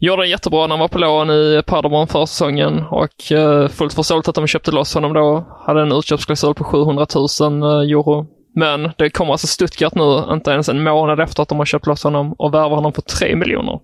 Gjorde 0.00 0.22
det 0.22 0.28
jättebra 0.28 0.66
när 0.66 0.68
han 0.68 0.80
var 0.80 0.88
på 0.88 0.98
lån 0.98 1.30
i 1.30 1.62
Paderborn 1.66 2.06
förra 2.06 2.26
säsongen 2.26 2.84
och 2.90 3.32
uh, 3.32 3.68
fullt 3.68 3.94
förståeligt 3.94 4.28
att 4.28 4.34
de 4.34 4.46
köpte 4.46 4.70
loss 4.70 4.94
honom 4.94 5.12
då. 5.12 5.46
Hade 5.66 5.82
en 5.82 5.92
utköpsklausul 5.92 6.54
på 6.54 6.64
700 6.64 7.06
000 7.40 7.62
euro 7.62 8.26
Men 8.54 8.90
det 8.98 9.10
kommer 9.10 9.32
alltså 9.32 9.46
Stuttgart 9.46 9.94
nu, 9.94 10.32
inte 10.32 10.50
ens 10.50 10.68
en 10.68 10.82
månad 10.82 11.20
efter 11.20 11.42
att 11.42 11.48
de 11.48 11.58
har 11.58 11.64
köpt 11.64 11.86
loss 11.86 12.04
honom 12.04 12.32
och 12.32 12.54
värvar 12.54 12.76
honom 12.76 12.92
för 12.92 13.02
3 13.02 13.36
miljoner. 13.36 13.80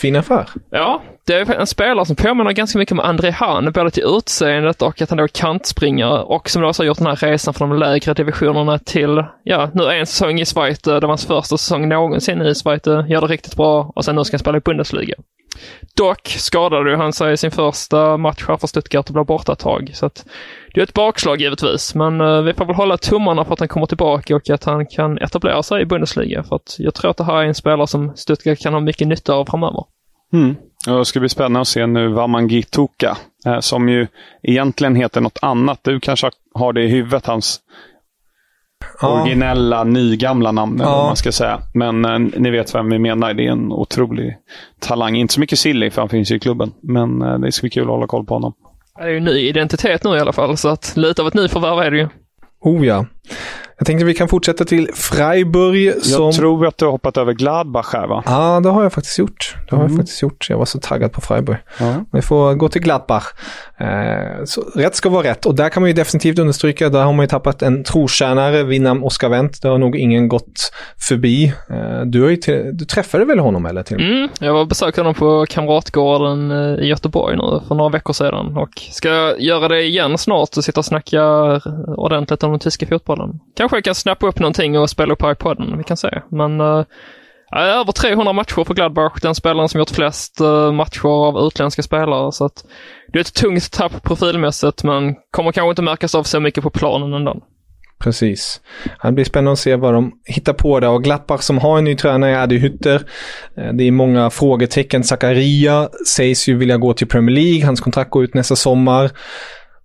Fin 0.00 0.16
affär. 0.16 0.48
Ja, 0.70 1.02
det 1.26 1.34
är 1.34 1.54
en 1.54 1.66
spelare 1.66 2.06
som 2.06 2.16
påminner 2.16 2.52
ganska 2.52 2.78
mycket 2.78 2.92
om 2.92 3.00
André 3.00 3.30
Hahn, 3.30 3.72
både 3.72 3.90
till 3.90 4.02
utseendet 4.06 4.82
och 4.82 5.02
att 5.02 5.10
han 5.10 5.18
är 5.18 5.28
kantspringare 5.28 6.22
och 6.22 6.50
som 6.50 6.64
också 6.64 6.82
har 6.82 6.86
gjort 6.86 6.98
den 6.98 7.06
här 7.06 7.16
resan 7.16 7.54
från 7.54 7.68
de 7.68 7.78
lägre 7.78 8.14
divisionerna 8.14 8.78
till, 8.78 9.24
ja, 9.42 9.70
nu 9.74 9.84
en 9.84 10.06
säsong 10.06 10.40
i 10.40 10.44
Schweiz, 10.44 10.86
eh, 10.86 10.94
det 10.94 11.00
var 11.00 11.08
hans 11.08 11.26
första 11.26 11.56
säsong 11.56 11.88
någonsin 11.88 12.42
i 12.42 12.54
Schweiz, 12.54 12.86
eh, 12.86 13.10
gör 13.10 13.20
det 13.20 13.26
riktigt 13.26 13.56
bra 13.56 13.92
och 13.94 14.04
sen 14.04 14.16
nu 14.16 14.24
ska 14.24 14.34
han 14.34 14.38
spela 14.38 14.58
i 14.58 14.60
Bundesliga. 14.60 15.14
Dock 15.96 16.28
skadade 16.28 16.96
han 16.96 17.12
sig 17.12 17.32
i 17.32 17.36
sin 17.36 17.50
första 17.50 18.16
match 18.16 18.44
här 18.48 18.56
för 18.56 18.66
Stuttgart 18.66 19.08
och 19.08 19.12
blev 19.12 19.26
borta 19.26 19.52
ett 19.52 19.58
tag. 19.58 19.90
Så 19.94 20.06
att 20.06 20.26
det 20.74 20.80
är 20.80 20.84
ett 20.84 20.94
bakslag 20.94 21.40
givetvis, 21.40 21.94
men 21.94 22.20
eh, 22.20 22.42
vi 22.42 22.54
får 22.54 22.64
väl 22.64 22.74
hålla 22.74 22.96
tummarna 22.96 23.44
för 23.44 23.52
att 23.52 23.58
han 23.58 23.68
kommer 23.68 23.86
tillbaka 23.86 24.36
och 24.36 24.50
att 24.50 24.64
han 24.64 24.86
kan 24.86 25.18
etablera 25.18 25.62
sig 25.62 25.82
i 25.82 25.86
Bundesliga. 25.86 26.42
För 26.42 26.56
att 26.56 26.76
jag 26.78 26.94
tror 26.94 27.10
att 27.10 27.16
det 27.16 27.24
här 27.24 27.36
är 27.36 27.44
en 27.44 27.54
spelare 27.54 27.86
som 27.86 28.16
Stuttgart 28.16 28.58
kan 28.58 28.72
ha 28.72 28.80
mycket 28.80 29.08
nytta 29.08 29.34
av 29.34 29.44
framöver. 29.44 29.84
Mm. 30.32 30.56
Och 30.86 30.98
det 30.98 31.04
ska 31.04 31.20
bli 31.20 31.28
spännande 31.28 31.60
att 31.60 31.68
se 31.68 31.86
nu 31.86 32.08
Wamangituka, 32.08 33.16
eh, 33.46 33.60
som 33.60 33.88
ju 33.88 34.06
egentligen 34.42 34.96
heter 34.96 35.20
något 35.20 35.38
annat. 35.42 35.80
Du 35.82 36.00
kanske 36.00 36.30
har 36.54 36.72
det 36.72 36.82
i 36.82 36.88
huvudet, 36.88 37.26
hans 37.26 37.60
ja. 39.00 39.08
originella, 39.08 39.84
nygamla 39.84 40.52
namn, 40.52 40.78
ja. 40.80 41.06
man 41.06 41.16
ska 41.16 41.32
säga. 41.32 41.60
Men 41.74 42.04
eh, 42.04 42.18
ni 42.18 42.50
vet 42.50 42.74
vem 42.74 42.90
vi 42.90 42.98
menar. 42.98 43.34
Det 43.34 43.46
är 43.46 43.52
en 43.52 43.72
otrolig 43.72 44.36
talang. 44.80 45.16
Inte 45.16 45.34
så 45.34 45.40
mycket 45.40 45.58
Silly, 45.58 45.90
för 45.90 46.02
han 46.02 46.08
finns 46.08 46.30
ju 46.30 46.36
i 46.36 46.40
klubben. 46.40 46.72
Men 46.82 47.22
eh, 47.22 47.38
det 47.38 47.52
ska 47.52 47.64
bli 47.64 47.70
kul 47.70 47.82
att 47.82 47.88
hålla 47.88 48.06
koll 48.06 48.26
på 48.26 48.34
honom. 48.34 48.54
Det 48.98 49.02
är 49.02 49.08
ju 49.08 49.16
en 49.16 49.24
ny 49.24 49.48
identitet 49.48 50.04
nu 50.04 50.16
i 50.16 50.20
alla 50.20 50.32
fall, 50.32 50.56
så 50.56 50.68
att 50.68 50.96
lite 50.96 51.22
av 51.22 51.28
ett 51.28 51.34
nyförvärv 51.34 51.78
är 51.78 51.90
det 51.90 51.96
ju. 51.96 52.08
Oh 52.60 52.86
ja. 52.86 53.06
Jag 53.78 53.86
tänkte 53.86 54.04
vi 54.04 54.14
kan 54.14 54.28
fortsätta 54.28 54.64
till 54.64 54.90
Freiburg. 54.94 56.02
Som... 56.02 56.24
Jag 56.24 56.34
tror 56.34 56.66
att 56.66 56.78
du 56.78 56.84
har 56.84 56.92
hoppat 56.92 57.16
över 57.16 57.32
Gladbach 57.32 57.92
här 57.92 58.06
va? 58.06 58.22
Ja, 58.26 58.60
det 58.60 58.68
har 58.68 58.82
jag 58.82 58.92
faktiskt 58.92 59.18
gjort. 59.18 59.56
Det 59.70 59.76
har 59.76 59.82
mm. 59.82 59.92
jag 59.92 59.98
faktiskt 60.00 60.22
gjort. 60.22 60.46
Jag 60.50 60.58
var 60.58 60.64
så 60.64 60.78
taggad 60.78 61.12
på 61.12 61.20
Freiburg. 61.20 61.56
Ja. 61.80 61.94
Vi 62.12 62.22
får 62.22 62.54
gå 62.54 62.68
till 62.68 62.82
Gladbach. 62.82 63.24
Eh, 63.78 64.44
så 64.44 64.60
rätt 64.74 64.94
ska 64.94 65.08
vara 65.08 65.26
rätt 65.26 65.46
och 65.46 65.54
där 65.54 65.68
kan 65.68 65.82
man 65.82 65.90
ju 65.90 65.94
definitivt 65.94 66.38
understryka, 66.38 66.88
där 66.88 67.04
har 67.04 67.12
man 67.12 67.22
ju 67.22 67.28
tappat 67.28 67.62
en 67.62 67.84
trotjänare 67.84 68.62
vid 68.62 68.82
namn 68.82 69.02
Oskar 69.02 69.28
Wendt. 69.28 69.62
Det 69.62 69.68
har 69.68 69.78
nog 69.78 69.96
ingen 69.96 70.28
gått 70.28 70.72
förbi. 71.08 71.52
Eh, 71.70 72.00
du, 72.04 72.22
har 72.22 72.30
ju 72.30 72.36
till, 72.36 72.70
du 72.72 72.84
träffade 72.84 73.24
väl 73.24 73.38
honom 73.38 73.66
eller? 73.66 73.82
Till? 73.82 73.96
Mm, 73.96 74.28
jag 74.40 74.52
var 74.52 74.64
besökte 74.64 75.00
honom 75.00 75.14
på 75.14 75.46
Kamratgården 75.48 76.50
eh, 76.50 76.84
i 76.84 76.86
Göteborg 76.86 77.36
nu 77.36 77.60
för 77.68 77.74
några 77.74 77.90
veckor 77.90 78.12
sedan 78.12 78.56
och 78.56 78.70
ska 78.90 79.36
göra 79.38 79.68
det 79.68 79.82
igen 79.82 80.18
snart 80.18 80.56
och 80.56 80.64
sitta 80.64 80.80
och 80.80 80.84
snacka 80.84 81.22
ordentligt 81.96 82.42
om 82.42 82.50
den 82.50 82.60
tyska 82.60 82.86
fotbollen. 82.86 83.40
Kanske 83.56 83.65
jag 83.72 83.84
kan 83.84 83.94
snappa 83.94 84.26
upp 84.26 84.38
någonting 84.38 84.78
och 84.78 84.90
spela 84.90 85.12
upp 85.12 85.22
här 85.22 85.32
i 85.32 85.34
podden, 85.34 85.78
vi 85.78 85.84
kan 85.84 85.96
se. 85.96 86.22
Men 86.30 86.60
uh, 86.60 86.84
över 87.56 87.92
300 87.92 88.32
matcher 88.32 88.64
för 88.64 88.74
Gladbach, 88.74 89.20
den 89.22 89.34
spelaren 89.34 89.68
som 89.68 89.78
gjort 89.78 89.90
flest 89.90 90.40
uh, 90.40 90.72
matcher 90.72 91.06
av 91.06 91.46
utländska 91.46 91.82
spelare. 91.82 92.32
Så 92.32 92.44
att 92.44 92.64
det 93.12 93.18
är 93.18 93.20
ett 93.20 93.34
tungt 93.34 93.72
tapp 93.72 94.02
profilmässigt, 94.02 94.84
men 94.84 95.14
kommer 95.30 95.52
kanske 95.52 95.70
inte 95.70 95.82
märkas 95.82 96.14
av 96.14 96.22
så 96.22 96.40
mycket 96.40 96.64
på 96.64 96.70
planen 96.70 97.12
ändå. 97.12 97.42
Precis. 97.98 98.60
Det 99.02 99.12
blir 99.12 99.24
spännande 99.24 99.52
att 99.52 99.58
se 99.58 99.76
vad 99.76 99.94
de 99.94 100.12
hittar 100.24 100.52
på 100.52 100.80
där. 100.80 100.88
Och 100.88 101.04
Gladbach 101.04 101.42
som 101.42 101.58
har 101.58 101.78
en 101.78 101.84
ny 101.84 101.96
tränare 101.96 102.30
är 102.30 102.42
Adi 102.42 102.58
Hütter. 102.58 103.04
Eh, 103.56 103.72
det 103.72 103.84
är 103.84 103.90
många 103.90 104.30
frågetecken. 104.30 105.04
Zakaria 105.04 105.88
sägs 106.06 106.48
ju 106.48 106.56
vilja 106.56 106.76
gå 106.76 106.94
till 106.94 107.08
Premier 107.08 107.36
League. 107.36 107.66
Hans 107.66 107.80
kontrakt 107.80 108.10
går 108.10 108.24
ut 108.24 108.34
nästa 108.34 108.56
sommar. 108.56 109.10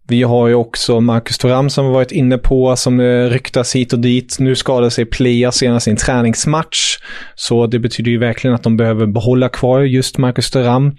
Vi 0.07 0.23
har 0.23 0.47
ju 0.47 0.55
också 0.55 0.99
Marcus 0.99 1.37
Thuram 1.37 1.69
som 1.69 1.87
vi 1.87 1.93
varit 1.93 2.11
inne 2.11 2.37
på, 2.37 2.75
som 2.75 2.99
eh, 2.99 3.29
ryktas 3.29 3.75
hit 3.75 3.93
och 3.93 3.99
dit. 3.99 4.37
Nu 4.39 4.55
skadade 4.55 4.91
sig 4.91 5.05
Plea 5.05 5.51
senast 5.51 5.87
i 5.87 5.91
en 5.91 5.97
träningsmatch. 5.97 6.97
Så 7.35 7.67
det 7.67 7.79
betyder 7.79 8.11
ju 8.11 8.17
verkligen 8.17 8.55
att 8.55 8.63
de 8.63 8.77
behöver 8.77 9.05
behålla 9.05 9.49
kvar 9.49 9.81
just 9.81 10.17
Marcus 10.17 10.51
Thuram. 10.51 10.91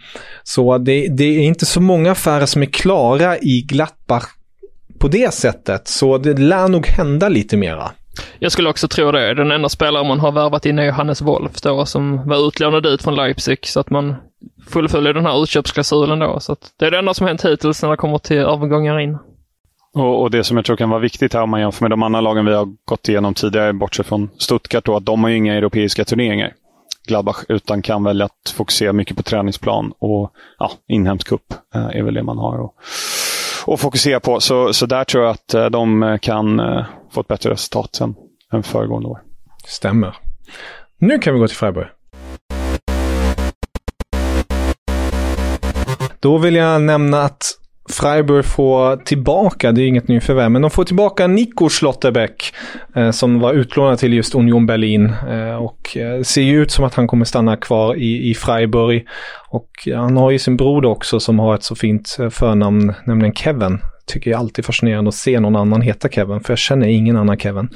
Så 0.42 0.78
det, 0.78 1.08
det 1.08 1.24
är 1.24 1.40
inte 1.40 1.66
så 1.66 1.80
många 1.80 2.12
affärer 2.12 2.46
som 2.46 2.62
är 2.62 2.66
klara 2.66 3.38
i 3.38 3.64
Glattbach 3.68 4.24
på 4.98 5.08
det 5.08 5.34
sättet. 5.34 5.88
Så 5.88 6.18
det 6.18 6.38
lär 6.38 6.68
nog 6.68 6.86
hända 6.86 7.28
lite 7.28 7.56
mera. 7.56 7.90
Jag 8.38 8.52
skulle 8.52 8.70
också 8.70 8.88
tro 8.88 9.12
det. 9.12 9.34
Den 9.34 9.50
enda 9.50 9.68
spelare 9.68 10.08
man 10.08 10.20
har 10.20 10.32
värvat 10.32 10.66
in 10.66 10.78
är 10.78 10.92
Hannes 10.92 11.22
Wolf 11.22 11.60
då, 11.62 11.86
som 11.86 12.28
var 12.28 12.48
utlånad 12.48 12.86
ut 12.86 13.02
från 13.02 13.14
Leipzig. 13.14 13.58
Så 13.62 13.80
att 13.80 13.90
man 13.90 14.14
fullföljer 14.72 15.14
den 15.14 15.26
här 15.26 15.42
utköpsklausulen 15.42 16.18
då. 16.18 16.40
Så 16.40 16.56
det 16.78 16.86
är 16.86 16.90
det 16.90 16.98
enda 16.98 17.14
som 17.14 17.26
hänt 17.26 17.44
hittills 17.44 17.82
när 17.82 17.90
det 17.90 17.96
kommer 17.96 18.18
till 18.18 18.36
övergångar 18.36 19.00
in. 19.00 19.18
Och, 19.94 20.22
och, 20.22 20.30
det 20.30 20.44
som 20.44 20.56
jag 20.56 20.66
tror 20.66 20.76
kan 20.76 20.90
vara 20.90 21.00
viktigt 21.00 21.34
här 21.34 21.42
om 21.42 21.50
man 21.50 21.60
jämför 21.60 21.84
med 21.84 21.90
de 21.90 22.02
andra 22.02 22.20
lagen 22.20 22.46
vi 22.46 22.54
har 22.54 22.68
gått 22.84 23.08
igenom 23.08 23.34
tidigare, 23.34 23.72
bortsett 23.72 24.06
från 24.06 24.30
Stuttgart, 24.38 24.84
då, 24.84 24.96
att 24.96 25.04
de 25.04 25.22
har 25.22 25.30
ju 25.30 25.36
inga 25.36 25.54
europeiska 25.54 26.04
turneringar. 26.04 26.52
Gladbach, 27.06 27.44
utan 27.48 27.82
kan 27.82 28.04
välja 28.04 28.24
att 28.24 28.54
fokusera 28.54 28.92
mycket 28.92 29.16
på 29.16 29.22
träningsplan 29.22 29.92
och 29.98 30.32
ja, 30.58 30.72
inhemsk 30.88 31.28
cup 31.28 31.54
eh, 31.74 31.86
är 31.86 32.02
väl 32.02 32.14
det 32.14 32.22
man 32.22 32.38
har 32.38 32.64
att, 32.64 32.74
att 33.66 33.80
fokusera 33.80 34.20
på. 34.20 34.40
Så, 34.40 34.72
så 34.72 34.86
där 34.86 35.04
tror 35.04 35.24
jag 35.24 35.30
att 35.30 35.54
eh, 35.54 35.66
de 35.66 36.18
kan 36.22 36.60
eh, 36.60 36.84
få 37.10 37.20
ett 37.20 37.28
bättre 37.28 37.50
resultat 37.50 38.00
än, 38.00 38.14
än 38.52 38.62
föregående 38.62 39.08
år. 39.08 39.18
Stämmer. 39.64 40.16
Nu 40.98 41.18
kan 41.18 41.34
vi 41.34 41.40
gå 41.40 41.48
till 41.48 41.56
Freiburg. 41.56 41.86
Då 46.22 46.38
vill 46.38 46.54
jag 46.54 46.82
nämna 46.82 47.22
att 47.22 47.58
Freiburg 47.90 48.44
får 48.44 48.96
tillbaka, 48.96 49.72
det 49.72 49.82
är 49.82 49.86
inget 49.86 50.08
nyförvärv, 50.08 50.50
men 50.50 50.62
de 50.62 50.70
får 50.70 50.84
tillbaka 50.84 51.26
Nico 51.26 51.68
Schlotterbeck 51.68 52.54
eh, 52.96 53.10
som 53.10 53.40
var 53.40 53.52
utlånad 53.52 53.98
till 53.98 54.12
just 54.12 54.34
Union 54.34 54.66
Berlin. 54.66 55.12
Eh, 55.30 55.54
och 55.54 55.96
eh, 55.96 56.22
ser 56.22 56.42
ju 56.42 56.62
ut 56.62 56.70
som 56.70 56.84
att 56.84 56.94
han 56.94 57.06
kommer 57.06 57.24
stanna 57.24 57.56
kvar 57.56 57.94
i, 57.94 58.30
i 58.30 58.34
Freiburg. 58.34 59.06
Och 59.48 59.70
eh, 59.86 60.00
han 60.00 60.16
har 60.16 60.30
ju 60.30 60.38
sin 60.38 60.56
bror 60.56 60.84
också 60.84 61.20
som 61.20 61.38
har 61.38 61.54
ett 61.54 61.62
så 61.62 61.74
fint 61.74 62.16
eh, 62.20 62.28
förnamn, 62.28 62.94
nämligen 63.06 63.34
Kevin 63.34 63.78
tycker 64.06 64.30
jag 64.30 64.40
alltid 64.40 64.64
fascinerande 64.64 65.08
att 65.08 65.14
se 65.14 65.40
någon 65.40 65.56
annan 65.56 65.82
heta 65.82 66.08
Kevin, 66.08 66.40
för 66.40 66.52
jag 66.52 66.58
känner 66.58 66.86
ingen 66.88 67.16
annan 67.16 67.38
Kevin. 67.38 67.68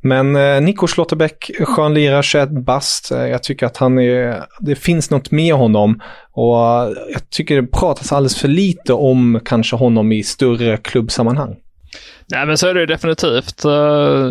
Men 0.00 0.36
eh, 0.36 0.60
Nico 0.60 0.86
Schlotterbeck, 0.86 1.50
skön 1.64 1.94
lirare, 1.94 2.22
21 2.22 2.50
bast. 2.50 3.12
Eh, 3.12 3.26
jag 3.26 3.42
tycker 3.42 3.66
att 3.66 3.76
han 3.76 3.98
är, 3.98 4.44
det 4.60 4.74
finns 4.74 5.10
något 5.10 5.30
med 5.30 5.54
honom. 5.54 6.00
Och 6.32 6.56
eh, 6.56 6.88
jag 7.12 7.30
tycker 7.30 7.62
det 7.62 7.66
pratas 7.66 8.12
alldeles 8.12 8.40
för 8.40 8.48
lite 8.48 8.92
om 8.92 9.40
kanske 9.44 9.76
honom 9.76 10.12
i 10.12 10.22
större 10.22 10.76
klubbsammanhang. 10.76 11.56
Nej, 12.26 12.46
men 12.46 12.58
så 12.58 12.66
är 12.68 12.74
det 12.74 12.86
definitivt. 12.86 13.64
Uh... 13.64 14.30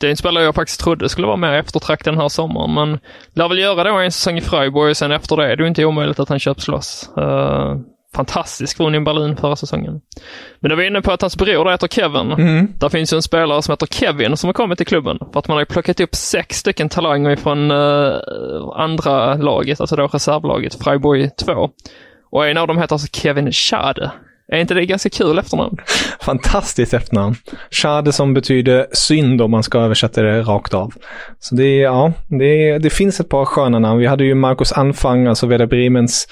Det 0.00 0.06
är 0.06 0.10
en 0.10 0.16
spelare 0.16 0.44
jag 0.44 0.54
faktiskt 0.54 0.80
trodde 0.80 1.08
skulle 1.08 1.26
vara 1.26 1.36
mer 1.36 1.52
eftertraktad 1.52 2.14
den 2.14 2.20
här 2.20 2.28
sommaren, 2.28 2.74
men 2.74 2.98
lär 3.34 3.48
väl 3.48 3.58
göra 3.58 3.84
då 3.84 3.98
en 3.98 4.12
säsong 4.12 4.38
i 4.38 4.40
Freiburg 4.40 4.90
och 4.90 4.96
sen 4.96 5.12
efter 5.12 5.36
det 5.36 5.52
är 5.52 5.56
det 5.56 5.62
ju 5.62 5.68
inte 5.68 5.84
omöjligt 5.84 6.20
att 6.20 6.28
han 6.28 6.38
köps 6.38 6.68
loss. 6.68 7.10
Eh, 7.16 7.76
Fantastisk 8.16 8.76
för 8.76 8.84
Union 8.84 9.04
Berlin 9.04 9.36
förra 9.36 9.56
säsongen. 9.56 10.00
Men 10.60 10.68
du 10.68 10.76
var 10.76 10.82
inne 10.82 11.02
på 11.02 11.12
att 11.12 11.20
hans 11.20 11.36
bror 11.36 11.70
heter 11.70 11.88
Kevin. 11.88 12.32
Mm. 12.32 12.68
Där 12.78 12.88
finns 12.88 13.12
ju 13.12 13.16
en 13.16 13.22
spelare 13.22 13.62
som 13.62 13.72
heter 13.72 13.86
Kevin 13.86 14.36
som 14.36 14.48
har 14.48 14.52
kommit 14.52 14.78
till 14.78 14.86
klubben. 14.86 15.18
För 15.32 15.38
att 15.38 15.48
man 15.48 15.54
har 15.54 15.62
ju 15.62 15.66
plockat 15.66 16.00
upp 16.00 16.14
sex 16.14 16.56
stycken 16.56 16.88
talanger 16.88 17.36
från 17.36 17.70
uh, 17.70 18.18
andra 18.76 19.34
laget, 19.34 19.80
alltså 19.80 19.96
då 19.96 20.06
reservlaget, 20.06 20.74
Freiburg 20.84 21.36
2. 21.36 21.70
Och 22.30 22.46
en 22.46 22.56
av 22.56 22.66
dem 22.66 22.78
heter 22.78 22.94
alltså 22.94 23.08
Kevin 23.12 23.52
Schade. 23.52 24.10
Är 24.52 24.58
inte 24.58 24.74
det 24.74 24.86
ganska 24.86 25.10
kul 25.10 25.38
efternamn? 25.38 25.76
Fantastiskt 26.20 26.94
efternamn. 26.94 27.34
Schade 27.70 28.12
som 28.12 28.34
betyder 28.34 28.86
synd 28.92 29.42
om 29.42 29.50
man 29.50 29.62
ska 29.62 29.78
översätta 29.78 30.22
det 30.22 30.42
rakt 30.42 30.74
av. 30.74 30.92
Så 31.38 31.54
det, 31.54 31.76
ja, 31.76 32.12
det, 32.26 32.78
det 32.78 32.90
finns 32.90 33.20
ett 33.20 33.28
par 33.28 33.44
sköna 33.44 33.78
namn. 33.78 34.00
Vi 34.00 34.06
hade 34.06 34.24
ju 34.24 34.34
Marcus 34.34 34.72
Anfang, 34.72 35.26
alltså 35.26 35.46
Werder 35.46 35.66
Bremens 35.66 36.28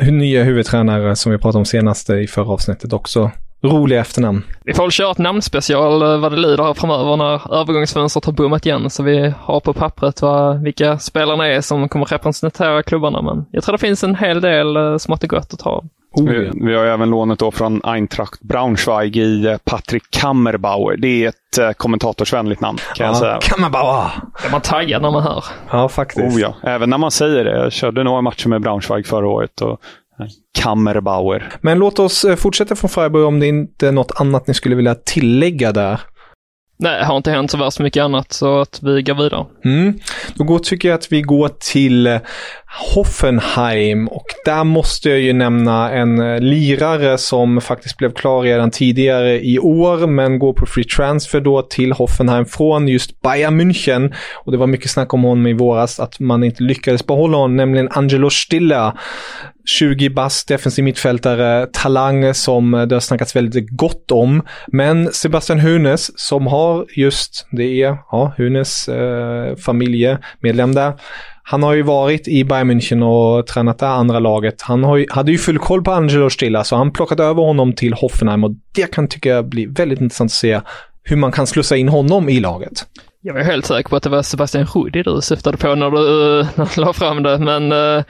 nya 0.00 0.42
huvudtränare 0.42 1.16
som 1.16 1.32
vi 1.32 1.38
pratade 1.38 1.58
om 1.58 1.64
senast 1.64 2.10
i 2.10 2.26
förra 2.26 2.52
avsnittet 2.52 2.92
också. 2.92 3.30
Roliga 3.62 4.00
efternamn. 4.00 4.42
Vi 4.64 4.74
får 4.74 4.82
väl 4.82 4.90
köra 4.90 5.10
ett 5.10 5.18
namnspecial 5.18 6.02
eh, 6.02 6.18
vad 6.18 6.32
det 6.32 6.36
lider 6.36 6.74
framöver 6.74 7.16
när 7.16 7.60
övergångsfönstret 7.60 8.24
har 8.24 8.32
bommat 8.32 8.66
igen 8.66 8.90
så 8.90 9.02
vi 9.02 9.34
har 9.38 9.60
på 9.60 9.72
pappret 9.72 10.22
vad, 10.22 10.62
vilka 10.62 10.98
spelarna 10.98 11.46
är 11.46 11.60
som 11.60 11.88
kommer 11.88 12.06
representera 12.06 12.82
klubbarna. 12.82 13.22
Men 13.22 13.46
jag 13.50 13.64
tror 13.64 13.72
det 13.72 13.78
finns 13.78 14.04
en 14.04 14.14
hel 14.14 14.40
del 14.40 14.76
eh, 14.76 14.96
smått 14.96 15.22
och 15.22 15.28
gott 15.30 15.52
att 15.52 15.58
ta. 15.58 15.84
Oh, 16.16 16.28
vi, 16.28 16.50
vi, 16.54 16.74
har 16.74 16.84
även 16.84 17.10
lånet 17.10 17.38
då 17.38 17.50
från 17.50 17.80
Eintracht 17.84 18.42
Braunschweig 18.42 19.16
i 19.16 19.46
eh, 19.46 19.56
Patrick 19.64 20.02
Kammerbauer. 20.10 20.96
Det 20.96 21.24
är 21.24 21.28
ett 21.28 21.58
eh, 21.58 21.70
kommentatorsvänligt 21.70 22.60
namn 22.60 22.78
kan 22.94 23.06
ja, 23.06 23.12
jag 23.12 23.16
säga. 23.16 23.38
Kammerbauer! 23.42 24.10
Är 24.46 24.50
man 24.50 24.60
taggad 24.60 25.02
när 25.02 25.10
man 25.10 25.22
hör. 25.22 25.44
Ja, 25.70 25.88
faktiskt. 25.88 26.36
Oh, 26.36 26.40
ja. 26.40 26.54
Även 26.62 26.90
när 26.90 26.98
man 26.98 27.10
säger 27.10 27.44
det. 27.44 27.58
Jag 27.58 27.72
körde 27.72 28.04
några 28.04 28.20
matcher 28.20 28.48
med 28.48 28.62
Braunschweig 28.62 29.06
förra 29.06 29.28
året. 29.28 29.60
Och 29.60 29.70
eh, 30.20 30.26
Kammerbauer. 30.58 31.52
Men 31.60 31.78
låt 31.78 31.98
oss 31.98 32.26
fortsätta 32.36 32.76
från 32.76 32.90
Freiburg 32.90 33.24
om 33.24 33.40
det 33.40 33.46
inte 33.46 33.88
är 33.88 33.92
något 33.92 34.20
annat 34.20 34.46
ni 34.46 34.54
skulle 34.54 34.74
vilja 34.74 34.94
tillägga 34.94 35.72
där. 35.72 36.00
Nej, 36.78 36.98
det 36.98 37.04
har 37.04 37.16
inte 37.16 37.30
hänt 37.30 37.50
så 37.50 37.58
värst 37.58 37.80
mycket 37.80 38.02
annat 38.02 38.32
så 38.32 38.60
att 38.60 38.80
vi 38.82 39.02
går 39.02 39.14
vidare. 39.14 39.46
Mm. 39.64 39.98
Då 40.34 40.44
går, 40.44 40.58
tycker 40.58 40.88
jag 40.88 40.96
att 40.96 41.12
vi 41.12 41.22
går 41.22 41.50
till 41.60 42.18
Hoffenheim 42.94 44.08
och 44.08 44.26
där 44.44 44.64
måste 44.64 45.10
jag 45.10 45.20
ju 45.20 45.32
nämna 45.32 45.92
en 45.92 46.18
eh, 46.18 46.40
lirare 46.40 47.18
som 47.18 47.60
faktiskt 47.60 47.96
blev 47.96 48.12
klar 48.12 48.42
redan 48.42 48.70
tidigare 48.70 49.44
i 49.44 49.58
år, 49.58 50.06
men 50.06 50.38
går 50.38 50.52
på 50.52 50.66
free 50.66 50.84
transfer 50.84 51.40
då 51.40 51.62
till 51.62 51.92
Hoffenheim 51.92 52.46
från 52.46 52.88
just 52.88 53.20
Bayern 53.20 53.60
München. 53.60 54.14
Och 54.44 54.52
det 54.52 54.58
var 54.58 54.66
mycket 54.66 54.90
snack 54.90 55.14
om 55.14 55.22
honom 55.22 55.46
i 55.46 55.52
våras, 55.52 56.00
att 56.00 56.20
man 56.20 56.44
inte 56.44 56.62
lyckades 56.62 57.06
behålla 57.06 57.36
honom, 57.36 57.56
nämligen 57.56 57.88
Angelo 57.90 58.30
Stilla. 58.30 58.98
20 59.68 60.10
bast 60.10 60.48
defensiv 60.48 60.84
mittfältare, 60.84 61.66
talang 61.72 62.34
som 62.34 62.70
det 62.70 62.94
har 62.94 63.00
snackats 63.00 63.36
väldigt 63.36 63.70
gott 63.70 64.10
om. 64.10 64.42
Men 64.66 65.12
Sebastian 65.12 65.60
Hunes 65.60 66.18
som 66.18 66.46
har 66.46 66.86
just, 66.96 67.46
det 67.50 67.82
är, 67.82 67.98
ja, 68.10 68.34
Hunes 68.36 68.88
eh, 68.88 69.56
familjemedlem 69.56 70.74
där. 70.74 70.92
Han 71.48 71.62
har 71.62 71.74
ju 71.74 71.82
varit 71.82 72.28
i 72.28 72.44
Bayern 72.44 72.70
München 72.70 73.02
och 73.02 73.46
tränat 73.46 73.78
det 73.78 73.88
andra 73.88 74.18
laget. 74.18 74.62
Han 74.62 74.98
ju, 74.98 75.06
hade 75.10 75.32
ju 75.32 75.38
full 75.38 75.58
koll 75.58 75.82
på 75.82 75.92
Angelo 75.92 76.30
Stilla, 76.30 76.64
så 76.64 76.76
han 76.76 76.92
plockat 76.92 77.20
över 77.20 77.42
honom 77.42 77.72
till 77.72 77.92
Hoffenheim 77.92 78.44
och 78.44 78.50
det 78.74 78.94
kan 78.94 79.08
tycka 79.08 79.28
jag 79.28 79.48
bli 79.48 79.66
väldigt 79.66 80.00
intressant 80.00 80.28
att 80.28 80.32
se 80.32 80.60
hur 81.02 81.16
man 81.16 81.32
kan 81.32 81.46
slussa 81.46 81.76
in 81.76 81.88
honom 81.88 82.28
i 82.28 82.40
laget. 82.40 82.86
Jag 83.20 83.34
var 83.34 83.40
helt 83.40 83.66
säker 83.66 83.90
på 83.90 83.96
att 83.96 84.02
det 84.02 84.10
var 84.10 84.22
Sebastian 84.22 84.66
Rudi 84.74 85.02
du 85.02 85.20
syftade 85.20 85.56
på 85.56 85.74
när 85.74 85.90
du, 85.90 85.98
uh, 85.98 86.46
när 86.54 86.74
du 86.74 86.80
la 86.80 86.92
fram 86.92 87.22
det, 87.22 87.38
men, 87.38 87.72
uh, 87.72 88.02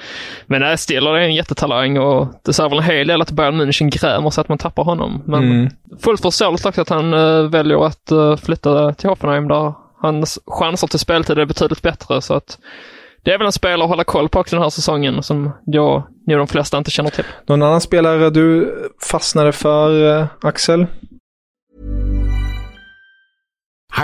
men 0.46 0.60
nej, 0.60 0.78
Stiller 0.78 1.10
är 1.10 1.20
en 1.20 1.34
jättetalang 1.34 1.98
och 1.98 2.28
det 2.44 2.52
säger 2.52 2.70
väl 2.70 2.78
en 2.78 2.84
hel 2.84 3.06
del 3.06 3.22
att 3.22 3.30
Bayern 3.30 3.60
München 3.60 3.90
grämer 3.90 4.30
så 4.30 4.40
att 4.40 4.48
man 4.48 4.58
tappar 4.58 4.84
honom. 4.84 5.22
Men 5.26 5.42
mm. 5.42 5.70
fullt 6.00 6.22
förståeligt 6.22 6.66
också 6.66 6.80
att 6.80 6.88
han 6.88 7.14
uh, 7.14 7.50
väljer 7.50 7.86
att 7.86 8.40
flytta 8.40 8.92
till 8.92 9.08
Hoffenheim 9.08 9.48
där 9.48 9.74
hans 9.98 10.38
chanser 10.46 10.86
till 10.86 10.98
speltid 10.98 11.38
är 11.38 11.46
betydligt 11.46 11.82
bättre 11.82 12.22
så 12.22 12.34
att 12.34 12.58
det 13.26 13.32
är 13.34 13.38
väl 13.38 13.46
en 13.46 13.52
spelare 13.52 13.84
att 13.84 13.88
hålla 13.88 14.04
koll 14.04 14.28
på 14.28 14.40
också 14.40 14.56
den 14.56 14.62
här 14.62 14.70
säsongen 14.70 15.22
som 15.22 15.52
jag, 15.64 16.06
nu 16.26 16.36
de 16.36 16.46
flesta 16.46 16.78
inte 16.78 16.90
känner 16.90 17.10
till. 17.10 17.24
Någon 17.46 17.62
annan 17.62 17.80
spelare 17.80 18.30
du 18.30 18.74
fastnade 19.02 19.52
för, 19.52 20.28
Axel? 20.40 20.86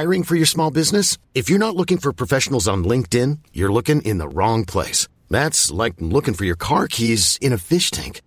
Hiring 0.00 0.25
for 0.25 0.37
your 0.37 0.47
small 0.47 0.73
business? 0.73 1.19
If 1.35 1.50
you're 1.50 1.59
not 1.59 1.75
looking 1.76 1.99
for 1.99 2.12
professionals 2.12 2.69
on 2.69 2.88
LinkedIn, 2.88 3.38
you're 3.52 3.73
looking 3.73 4.02
in 4.02 4.19
the 4.19 4.29
wrong 4.29 4.67
place. 4.67 5.09
That's 5.31 5.85
like 5.85 5.95
looking 5.99 6.35
for 6.35 6.45
your 6.45 6.59
car 6.59 6.87
keys 6.91 7.38
in 7.41 7.52
a 7.52 7.59
fish 7.59 7.91
tank. 7.91 8.23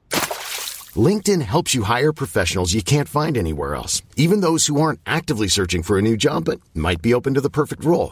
LinkedIn 1.10 1.42
helps 1.42 1.76
you 1.76 1.84
hire 1.84 2.14
professionals 2.14 2.74
you 2.74 2.82
can't 2.82 3.10
find 3.10 3.38
anywhere 3.38 3.76
else, 3.76 4.02
even 4.16 4.42
those 4.42 4.68
who 4.68 4.82
aren't 4.82 5.00
actively 5.06 5.50
searching 5.50 5.84
for 5.84 5.98
a 5.98 6.02
new 6.02 6.16
job 6.16 6.46
but 6.46 6.60
might 6.74 7.02
be 7.02 7.14
open 7.14 7.34
to 7.34 7.42
the 7.42 7.50
perfect 7.50 7.84
role. 7.84 8.12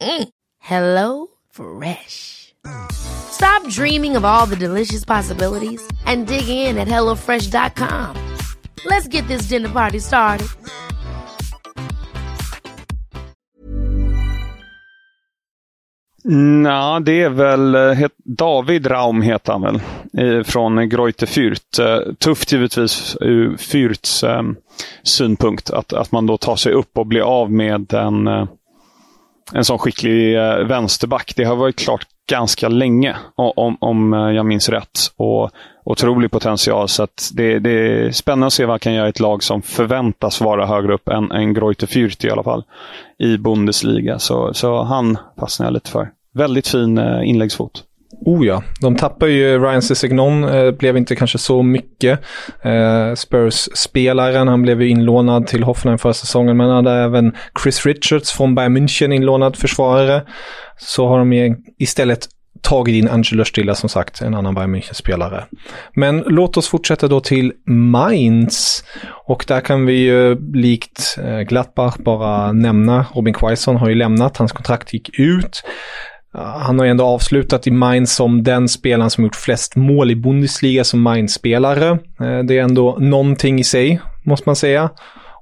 Mm. 0.00 0.28
Hello 0.58 1.26
Fresh. 1.50 2.54
Stop 2.92 3.66
dreaming 3.68 4.16
of 4.16 4.24
all 4.24 4.46
the 4.46 4.56
delicious 4.56 5.04
possibilities 5.04 5.82
and 6.06 6.26
dig 6.26 6.48
in 6.48 6.78
at 6.78 6.88
HelloFresh.com. 6.88 8.16
Let's 8.86 9.08
get 9.08 9.26
this 9.28 9.42
dinner 9.42 9.68
party 9.68 10.00
started. 10.00 10.48
Ja, 16.64 17.00
det 17.00 17.22
är 17.22 17.28
väl 17.28 17.74
eh, 17.74 18.08
David 18.24 18.86
Raum 18.86 19.22
heter 19.22 19.52
han 19.52 19.62
väl, 19.62 20.44
från 20.44 20.88
Greuther 20.88 21.26
Fürth. 21.26 21.80
Eh, 21.80 22.14
tufft 22.14 22.52
givetvis 22.52 23.16
ur 23.20 23.56
Fürths 23.56 24.24
eh, 24.24 24.42
synpunkt 25.02 25.70
att, 25.70 25.92
att 25.92 26.12
man 26.12 26.26
då 26.26 26.36
tar 26.36 26.56
sig 26.56 26.72
upp 26.72 26.98
och 26.98 27.06
blir 27.06 27.22
av 27.22 27.52
med 27.52 27.92
en 27.92 28.28
en 29.52 29.64
sån 29.64 29.78
skicklig 29.78 30.36
eh, 30.36 30.56
vänsterback. 30.56 31.32
Det 31.36 31.44
har 31.44 31.56
varit 31.56 31.76
klart 31.76 32.06
ganska 32.30 32.68
länge, 32.68 33.16
om, 33.34 33.76
om 33.80 34.14
eh, 34.14 34.30
jag 34.30 34.46
minns 34.46 34.68
rätt. 34.68 34.98
Och 35.16 35.50
Otrolig 35.90 36.30
potential, 36.30 36.88
så 36.88 37.06
det, 37.32 37.58
det, 37.58 37.70
är 37.70 38.10
spännande 38.10 38.46
att 38.46 38.52
se 38.52 38.64
vad 38.64 38.72
han 38.72 38.78
kan 38.78 38.94
göra 38.94 39.06
i 39.06 39.10
ett 39.10 39.20
lag 39.20 39.42
som 39.42 39.62
förväntas 39.62 40.40
vara 40.40 40.66
högre 40.66 40.94
upp 40.94 41.08
än, 41.08 41.32
än 41.32 41.54
Greuter 41.54 41.86
Fürth 41.86 42.26
i 42.26 42.30
alla 42.30 42.42
fall, 42.42 42.64
i 43.18 43.36
Bundesliga. 43.36 44.18
Så, 44.18 44.54
så 44.54 44.82
han 44.82 45.18
fastnar 45.40 45.66
jag 45.66 45.72
lite 45.72 45.90
för. 45.90 46.08
Väldigt 46.34 46.68
fin 46.68 46.98
eh, 46.98 47.28
inläggsfot. 47.28 47.84
Oh 48.12 48.46
ja, 48.46 48.62
de 48.80 48.96
tappar 48.96 49.26
ju 49.26 49.58
Ryan 49.58 49.82
Sissignon, 49.82 50.44
eh, 50.44 50.70
blev 50.70 50.96
inte 50.96 51.16
kanske 51.16 51.38
så 51.38 51.62
mycket. 51.62 52.20
Eh, 52.64 53.14
Spurs-spelaren, 53.14 54.48
han 54.48 54.62
blev 54.62 54.82
ju 54.82 54.88
inlånad 54.88 55.46
till 55.46 55.62
Hoffenheim 55.62 55.98
förra 55.98 56.14
säsongen, 56.14 56.56
men 56.56 56.70
hade 56.70 56.92
även 56.92 57.32
Chris 57.62 57.86
Richards 57.86 58.32
från 58.32 58.54
Bayern 58.54 58.76
München 58.76 59.14
inlånad 59.14 59.56
försvarare. 59.56 60.22
Så 60.78 61.08
har 61.08 61.18
de 61.18 61.56
istället 61.78 62.28
tagit 62.62 62.94
in 62.94 63.08
Angelo 63.08 63.44
Stilla 63.44 63.74
som 63.74 63.88
sagt, 63.88 64.20
en 64.20 64.34
annan 64.34 64.54
Bayern 64.54 64.74
München-spelare. 64.74 65.44
Men 65.94 66.24
låt 66.26 66.56
oss 66.56 66.68
fortsätta 66.68 67.08
då 67.08 67.20
till 67.20 67.52
Mainz. 67.66 68.84
Och 69.26 69.44
där 69.48 69.60
kan 69.60 69.86
vi 69.86 69.92
ju 69.92 70.52
likt 70.54 71.16
eh, 71.24 71.40
Gladbach 71.40 71.96
bara 71.98 72.52
nämna, 72.52 73.06
Robin 73.14 73.34
Quaison 73.34 73.76
har 73.76 73.88
ju 73.88 73.94
lämnat, 73.94 74.36
hans 74.36 74.52
kontrakt 74.52 74.92
gick 74.92 75.18
ut. 75.18 75.62
Han 76.32 76.78
har 76.78 76.86
ju 76.86 76.90
ändå 76.90 77.04
avslutat 77.04 77.66
i 77.66 77.70
Mainz 77.70 78.14
som 78.14 78.42
den 78.42 78.68
spelaren 78.68 79.10
som 79.10 79.24
gjort 79.24 79.36
flest 79.36 79.76
mål 79.76 80.10
i 80.10 80.16
Bundesliga 80.16 80.84
som 80.84 81.02
Mainz-spelare. 81.02 81.90
Eh, 82.20 82.38
det 82.38 82.58
är 82.58 82.62
ändå 82.62 82.96
någonting 83.00 83.58
i 83.58 83.64
sig, 83.64 84.00
måste 84.22 84.48
man 84.48 84.56
säga. 84.56 84.90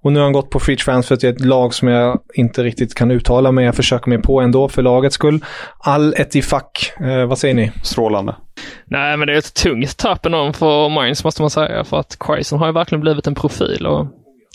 Och 0.03 0.13
nu 0.13 0.19
har 0.19 0.25
han 0.25 0.33
gått 0.33 0.51
på 0.51 0.61
free 0.61 0.77
transfer 0.77 1.17
till 1.17 1.29
ett 1.29 1.41
lag 1.41 1.75
som 1.75 1.89
jag 1.89 2.21
inte 2.35 2.63
riktigt 2.63 2.95
kan 2.95 3.11
uttala 3.11 3.53
men 3.53 3.65
jag 3.65 3.75
försöker 3.75 4.09
mig 4.09 4.23
på 4.23 4.41
ändå 4.41 4.69
för 4.69 4.83
lagets 4.83 5.15
skull. 5.15 5.45
All 5.79 6.15
ett 6.15 6.37
i 6.37 6.43
fack. 6.43 6.93
Eh, 7.01 7.27
vad 7.27 7.39
säger 7.39 7.55
ni? 7.55 7.73
Strålande. 7.83 8.35
Nej, 8.87 9.17
men 9.17 9.27
det 9.27 9.35
är 9.35 9.39
ett 9.39 9.55
tungt 9.55 9.97
tapp 9.97 10.27
ändå 10.27 10.53
för 10.53 10.89
Mainz 10.89 11.25
måste 11.25 11.43
man 11.43 11.51
säga. 11.51 11.85
För 11.85 12.01
att 12.01 12.19
Quaison 12.19 12.59
har 12.59 12.67
ju 12.67 12.73
verkligen 12.73 13.01
blivit 13.01 13.27
en 13.27 13.35
profil 13.35 13.87
och 13.87 14.07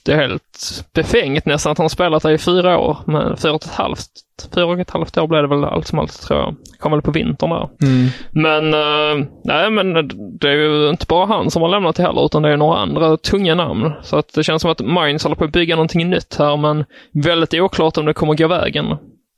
det 0.05 0.11
är 0.11 0.17
helt 0.17 0.85
befängt 0.93 1.45
nästan 1.45 1.71
att 1.71 1.77
han 1.77 1.89
spelat 1.89 2.23
där 2.23 2.31
i 2.31 2.37
fyra 2.37 2.77
år. 2.77 2.97
Men 3.05 3.37
fyra 3.37 3.53
och 3.53 3.65
ett 3.65 3.73
halvt, 3.73 4.07
fyra 4.55 4.65
och 4.65 4.79
ett 4.79 4.89
halvt 4.89 5.17
år 5.17 5.27
blev 5.27 5.41
det 5.41 5.47
väl 5.47 5.63
allt 5.63 5.87
som 5.87 5.99
allt 5.99 6.21
tror 6.21 6.39
jag. 6.39 6.55
Kom 6.79 6.91
väl 6.91 7.01
på 7.01 7.11
vintern 7.11 7.49
där. 7.49 7.69
Mm. 7.81 8.07
Men, 8.31 8.73
uh, 8.73 9.27
nej 9.43 9.69
men 9.71 9.93
det 10.39 10.49
är 10.49 10.53
ju 10.53 10.89
inte 10.89 11.05
bara 11.05 11.25
han 11.25 11.51
som 11.51 11.61
har 11.61 11.69
lämnat 11.69 11.95
det 11.95 12.03
heller 12.03 12.25
utan 12.25 12.41
det 12.41 12.49
är 12.49 12.57
några 12.57 12.77
andra 12.77 13.17
tunga 13.17 13.55
namn. 13.55 13.91
Så 14.01 14.17
att 14.17 14.33
det 14.33 14.43
känns 14.43 14.61
som 14.61 14.71
att 14.71 14.81
Minds 14.81 15.23
håller 15.23 15.35
på 15.35 15.45
att 15.45 15.51
bygga 15.51 15.75
någonting 15.75 16.09
nytt 16.09 16.35
här 16.39 16.57
men 16.57 16.85
väldigt 17.13 17.53
oklart 17.53 17.97
om 17.97 18.05
det 18.05 18.13
kommer 18.13 18.35
gå 18.35 18.47
vägen. 18.47 18.85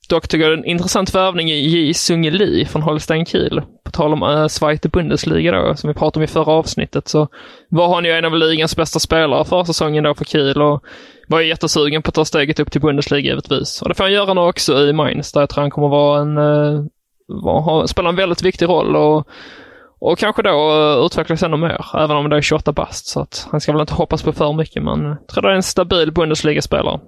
Dock 0.10 0.28
tycker 0.28 0.44
jag 0.44 0.52
det 0.52 0.56
är 0.56 0.64
en 0.64 0.66
intressant 0.66 1.16
värvning 1.16 1.52
i 1.52 1.60
J. 1.60 1.94
Sunge 1.94 2.32
Li 2.32 2.66
från 2.66 2.82
Holstein 2.82 3.26
Kiel. 3.26 3.62
På 3.84 3.92
tal 3.92 4.14
om 4.14 4.24
äh, 4.24 4.48
Zweite 4.48 4.90
Bundesliga 4.90 5.52
då, 5.52 5.76
som 5.76 5.88
vi 5.88 5.94
pratade 5.94 6.20
om 6.20 6.24
i 6.24 6.28
förra 6.28 6.52
avsnittet, 6.52 7.08
så 7.08 7.28
var 7.70 7.96
han 7.96 8.06
ju 8.06 8.12
en 8.12 8.26
av 8.26 8.38
ligans 8.38 8.76
bästa 8.76 9.00
spelare 9.00 9.46
förra 9.46 9.66
säsongen 9.66 10.04
då 10.04 10.16
för 10.16 10.26
Kiel 10.26 10.62
och 10.62 10.84
var 11.28 11.40
ju 11.40 11.48
jättesugen 11.48 12.02
på 12.02 12.10
att 12.10 12.16
ta 12.16 12.26
steget 12.26 12.60
upp 12.60 12.72
till 12.72 12.82
Bundesliga 12.82 13.22
givetvis. 13.22 13.82
Och 13.82 13.90
det 13.90 13.96
får 13.96 14.04
han 14.04 14.14
göra 14.14 14.34
nu 14.34 14.42
också 14.42 14.80
i 14.80 14.94
Mainz, 14.94 15.32
där 15.32 15.42
jag 15.42 15.50
tror 15.50 15.62
han 15.62 15.72
kommer 15.72 15.88
vara 15.88 16.22
en, 16.22 16.38
eh, 16.38 16.74
äh, 16.74 16.84
var, 17.28 17.88
spela 17.88 18.10
en 18.10 18.16
väldigt 18.16 18.44
viktig 18.44 18.66
roll 18.66 18.96
och 18.96 19.28
och 20.00 20.18
kanske 20.18 20.42
då 20.42 20.50
äh, 20.50 21.06
utvecklas 21.06 21.44
ännu 21.44 21.58
mer, 21.58 21.86
även 21.94 22.18
om 22.18 22.30
det 22.30 22.38
är 22.38 22.42
28 22.42 22.72
bast. 22.72 23.08
Så 23.08 23.20
att 23.20 23.48
han 23.52 23.62
ska 23.62 23.72
väl 23.72 23.82
inte 23.82 23.94
hoppas 23.94 24.24
på 24.24 24.32
för 24.32 24.54
mycket, 24.54 24.84
men 24.84 25.04
jag 25.04 25.28
tror 25.28 25.42
det 25.42 25.50
är 25.50 25.56
en 25.56 25.64
stabil 25.64 26.12
Bundesliga-spelare. 26.12 27.00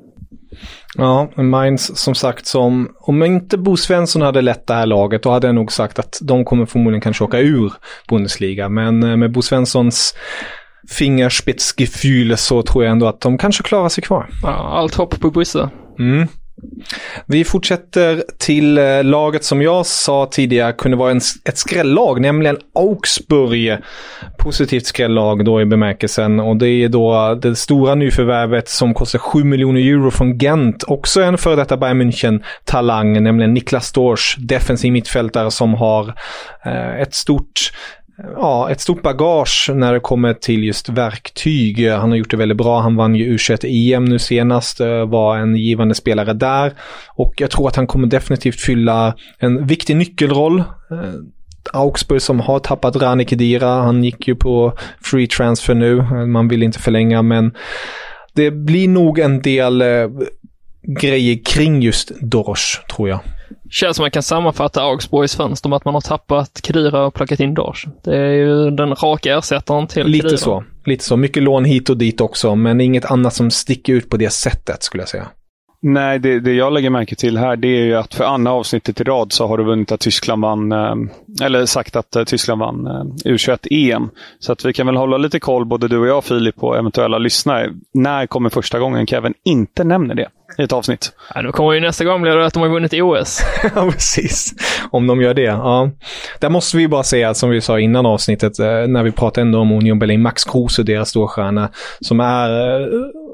Ja, 0.96 1.30
Mainz 1.36 1.98
som 1.98 2.16
sagt 2.16 2.46
som, 2.46 2.90
om 3.00 3.24
inte 3.24 3.58
Bo 3.58 3.78
Svensson 3.78 4.22
hade 4.22 4.42
lett 4.42 4.68
det 4.68 4.74
här 4.74 4.86
laget 4.86 5.24
då 5.24 5.32
hade 5.32 5.48
jag 5.48 5.56
nog 5.56 5.72
sagt 5.72 6.00
att 6.00 6.20
de 6.22 6.46
kommer 6.46 6.66
förmodligen 6.66 7.02
kanske 7.02 7.24
åka 7.24 7.40
ur 7.40 7.74
Bundesliga. 8.10 8.70
Men 8.70 9.04
eh, 9.04 9.18
med 9.18 9.32
Bo 9.32 9.42
Svenssons 9.42 10.14
fingerspitzgefühl 10.90 12.38
så 12.38 12.62
tror 12.62 12.84
jag 12.84 12.92
ändå 12.92 13.08
att 13.08 13.22
de 13.22 13.38
kanske 13.38 13.64
klarar 13.64 13.90
sig 13.90 14.04
kvar. 14.04 14.30
Ja, 14.44 14.50
allt 14.50 14.96
hopp 14.96 15.20
på 15.20 15.32
Bosse. 15.32 15.70
Mm. 16.00 16.28
Vi 17.26 17.44
fortsätter 17.44 18.24
till 18.38 18.78
eh, 18.78 19.04
laget 19.04 19.44
som 19.44 19.62
jag 19.62 19.86
sa 19.86 20.26
tidigare 20.32 20.74
kunde 20.74 20.98
vara 20.98 21.12
en, 21.12 21.22
ett 21.46 21.58
skrällag, 21.58 22.22
nämligen 22.22 22.58
Augsburg. 22.76 23.78
Positivt 24.38 24.86
skrällag 24.86 25.46
då 25.46 25.62
i 25.62 25.66
bemärkelsen 25.66 26.40
och 26.40 26.58
det 26.58 26.70
är 26.70 26.90
då 26.90 27.36
det 27.42 27.56
stora 27.56 27.96
nyförvärvet 27.96 28.70
som 28.70 28.94
kostar 28.94 29.20
7 29.20 29.44
miljoner 29.44 29.82
euro 29.82 30.12
från 30.12 30.38
Gent. 30.38 30.84
Också 30.84 31.22
en 31.22 31.38
före 31.38 31.56
detta 31.56 31.78
Bayern 31.78 32.02
München-talang, 32.02 33.20
nämligen 33.20 33.54
Niklas 33.54 33.92
Dorsch, 33.92 34.38
defensiv 34.40 34.94
mittfältare 34.94 35.52
som 35.52 35.74
har 35.74 36.14
eh, 36.66 37.02
ett 37.02 37.16
stort 37.16 37.72
ja, 38.18 38.70
ett 38.72 38.82
stort 38.82 39.02
bagage 39.02 39.70
när 39.74 39.94
det 39.94 40.00
kommer 40.00 40.34
till 40.34 40.64
just 40.64 40.90
verktyg. 40.90 41.90
Han 41.90 42.10
har 42.10 42.18
gjort 42.18 42.32
det 42.32 42.38
väldigt 42.38 42.58
bra. 42.58 42.80
Han 42.80 42.96
vann 42.96 43.16
ju 43.16 43.38
U21-EM 43.38 44.06
nu 44.06 44.20
senast, 44.20 44.80
eh, 44.80 45.06
var 45.06 45.38
en 45.38 45.56
givande 45.56 45.96
spelare 45.96 46.34
där. 46.34 46.74
Och 47.16 47.34
jag 47.38 47.52
tror 47.52 47.68
att 47.68 47.76
han 47.76 47.88
kommer 47.88 48.08
definitivt 48.08 48.60
fylla 48.60 49.16
en 49.40 49.68
viktig 49.68 49.96
nyckelroll. 49.96 50.60
Eh, 50.60 51.14
Augsburg 51.74 52.22
som 52.22 52.40
har 52.40 52.60
tappat 52.60 52.96
Rani 52.96 53.26
Kedira, 53.26 53.68
han 53.68 54.04
gick 54.04 54.28
ju 54.28 54.36
på 54.36 54.74
free 55.02 55.28
transfer 55.28 55.74
nu, 55.76 56.02
man 56.26 56.48
vill 56.48 56.64
inte 56.64 56.80
förlänga 56.80 57.22
men 57.22 57.54
det 58.34 58.52
blir 58.52 58.88
nog 58.88 59.20
en 59.20 59.42
del 59.42 59.82
eh, 59.82 60.08
grejer 61.02 61.40
kring 61.46 61.82
just 61.82 62.12
Doros, 62.22 62.82
tror 62.96 63.10
jag. 63.10 63.20
Känns 63.70 63.98
som 63.98 64.04
man 64.04 64.12
kan 64.12 64.24
sammanfatta 64.24 64.82
Augsburgs 64.82 65.36
fönster 65.36 65.70
med 65.70 65.78
att 65.78 65.86
man 65.86 65.94
har 65.94 66.02
tappat 66.02 66.62
Kedira 66.64 67.06
och 67.06 67.14
plockat 67.14 67.40
in 67.40 67.54
Dorosh. 67.54 67.88
Det 68.04 68.18
är 68.18 68.32
ju 68.32 68.72
den 68.72 68.96
raka 68.96 69.38
ersättaren 69.38 69.88
till 69.88 70.08
Lite 70.08 70.24
Kedira. 70.24 70.38
så. 70.38 70.64
Lite 70.86 71.04
så. 71.04 71.18
Mycket 71.18 71.44
lån 71.44 71.66
hit 71.66 71.90
och 71.90 71.98
dit 71.98 72.22
också, 72.22 72.56
men 72.56 72.82
inget 72.82 73.06
annat 73.06 73.34
som 73.34 73.52
sticker 73.52 73.94
ut 73.94 74.10
på 74.10 74.18
det 74.18 74.30
sättet 74.30 74.84
skulle 74.84 75.02
jag 75.02 75.10
säga. 75.10 75.28
Nej, 75.82 76.20
det, 76.20 76.40
det 76.40 76.54
jag 76.54 76.74
lägger 76.74 76.90
märke 76.90 77.16
till 77.16 77.38
här 77.38 77.56
det 77.56 77.68
är 77.68 77.84
ju 77.84 77.96
att 77.96 78.14
för 78.14 78.24
andra 78.24 78.52
avsnittet 78.52 79.02
i 79.02 79.04
rad 79.04 79.34
så 79.34 79.48
har 79.48 79.58
du 79.58 79.64
vunnit 79.64 79.92
att 79.92 80.00
Tyskland 80.00 80.42
vann, 80.42 80.72
eh, 80.72 80.96
eller 81.42 81.66
sagt 81.66 81.96
att 81.96 82.16
eh, 82.16 82.24
Tyskland 82.24 82.60
vann 82.60 82.88
eh, 82.88 83.32
U21-EM. 83.32 84.10
Så 84.40 84.52
att 84.52 84.66
vi 84.66 84.74
kan 84.74 84.86
väl 84.88 84.96
hålla 84.96 85.18
lite 85.18 85.40
koll, 85.40 85.66
både 85.66 85.88
du 85.88 85.98
och 85.98 86.08
jag 86.08 86.24
Filip, 86.24 86.56
på 86.56 86.76
eventuella 86.76 87.18
lyssnare. 87.18 87.74
När 87.94 88.28
kommer 88.28 88.50
första 88.50 88.80
gången 88.80 89.08
Kevin 89.08 89.34
inte 89.46 89.84
nämner 89.84 90.16
det 90.16 90.30
i 90.58 90.64
ett 90.64 90.74
avsnitt? 90.74 91.12
Ja, 91.36 91.42
då 91.42 91.52
kommer 91.52 91.74
ju 91.74 91.80
nästa 91.80 92.04
gång 92.06 92.22
bli 92.22 92.32
att 92.32 92.54
de 92.54 92.62
har 92.64 92.70
vunnit 92.70 92.94
OS. 92.94 93.42
Ja, 93.76 93.92
precis. 93.92 94.54
Om 94.92 95.08
de 95.08 95.22
gör 95.22 95.34
det. 95.34 95.42
Ja. 95.42 95.92
Där 96.40 96.50
måste 96.50 96.78
vi 96.78 96.88
bara 96.88 97.04
säga, 97.04 97.34
som 97.34 97.50
vi 97.50 97.62
sa 97.62 97.80
innan 97.80 98.06
avsnittet, 98.06 98.60
eh, 98.60 98.66
när 98.88 99.04
vi 99.04 99.12
pratade 99.12 99.42
ändå 99.42 99.60
om 99.60 99.72
Union 99.72 100.00
Berlin, 100.00 100.22
Max 100.22 100.44
Kruse, 100.44 100.84
deras 100.84 101.10
storstjärna, 101.10 101.70
som 102.02 102.20
är 102.20 102.50
eh, 102.82 102.88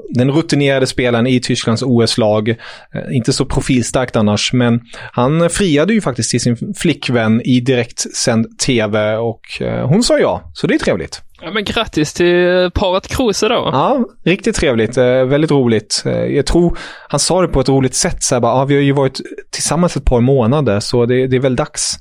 den 0.08 0.30
rutinerade 0.30 0.86
spelaren 0.86 1.26
i 1.26 1.40
Tysklands 1.40 1.82
OS-lag. 1.82 2.48
Eh, 2.48 2.56
Inte 3.16 3.32
så 3.32 3.44
profilstarkt 3.44 4.16
annars, 4.16 4.52
men 4.52 4.80
han 5.12 5.50
friade 5.50 5.92
ju 5.94 6.00
faktiskt 6.00 6.30
till 6.30 6.40
sin 6.40 6.74
flickvän 6.76 7.40
i 7.44 7.60
direktsänd 7.60 8.58
tv 8.58 9.16
och 9.16 9.40
hon 9.84 10.02
sa 10.02 10.18
ja, 10.18 10.50
så 10.54 10.66
det 10.66 10.74
är 10.74 10.78
trevligt. 10.78 11.22
Ja, 11.44 11.50
men 11.50 11.64
grattis 11.64 12.12
till 12.12 12.70
paret 12.74 13.08
Kruse 13.08 13.48
då. 13.48 13.70
Ja, 13.72 14.04
riktigt 14.24 14.56
trevligt. 14.56 14.96
Eh, 14.96 15.04
väldigt 15.04 15.50
roligt. 15.50 16.02
Eh, 16.06 16.12
jag 16.12 16.46
tror 16.46 16.78
han 17.08 17.20
sa 17.20 17.42
det 17.42 17.48
på 17.48 17.60
ett 17.60 17.68
roligt 17.68 17.94
sätt. 17.94 18.22
Så 18.22 18.34
här, 18.34 18.40
bara, 18.40 18.58
ja, 18.58 18.64
vi 18.64 18.74
har 18.74 18.82
ju 18.82 18.92
varit 18.92 19.20
tillsammans 19.50 19.96
ett 19.96 20.04
par 20.04 20.20
månader, 20.20 20.80
så 20.80 21.06
det, 21.06 21.26
det 21.26 21.36
är 21.36 21.40
väl 21.40 21.56
dags. 21.56 21.98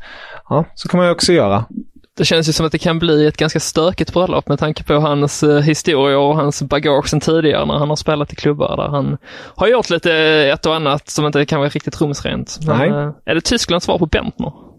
Ja, 0.49 0.65
så 0.75 0.87
kan 0.87 0.97
man 0.97 1.07
ju 1.07 1.11
också 1.11 1.33
göra. 1.33 1.65
Det 2.17 2.25
känns 2.25 2.49
ju 2.49 2.53
som 2.53 2.65
att 2.65 2.71
det 2.71 2.77
kan 2.77 2.99
bli 2.99 3.27
ett 3.27 3.37
ganska 3.37 3.59
stökigt 3.59 4.13
bröllop 4.13 4.47
med 4.47 4.59
tanke 4.59 4.83
på 4.83 4.93
hans 4.93 5.43
eh, 5.43 5.61
historia 5.61 6.19
och 6.19 6.35
hans 6.35 6.61
bagage 6.61 7.09
sen 7.09 7.19
tidigare 7.19 7.65
när 7.65 7.73
han 7.73 7.89
har 7.89 7.95
spelat 7.95 8.33
i 8.33 8.35
klubbar 8.35 8.77
där 8.77 8.87
han 8.87 9.17
har 9.55 9.67
gjort 9.67 9.89
lite 9.89 10.13
ett 10.53 10.65
och 10.65 10.75
annat 10.75 11.09
som 11.09 11.25
inte 11.25 11.45
kan 11.45 11.59
vara 11.59 11.69
riktigt 11.69 12.01
rumsrent. 12.01 12.59
Men, 12.67 12.77
Nej. 12.77 12.89
Är 13.25 13.35
det 13.35 13.41
Tysklands 13.41 13.85
svar 13.85 13.97
på 13.97 14.05
Bentner? 14.05 14.72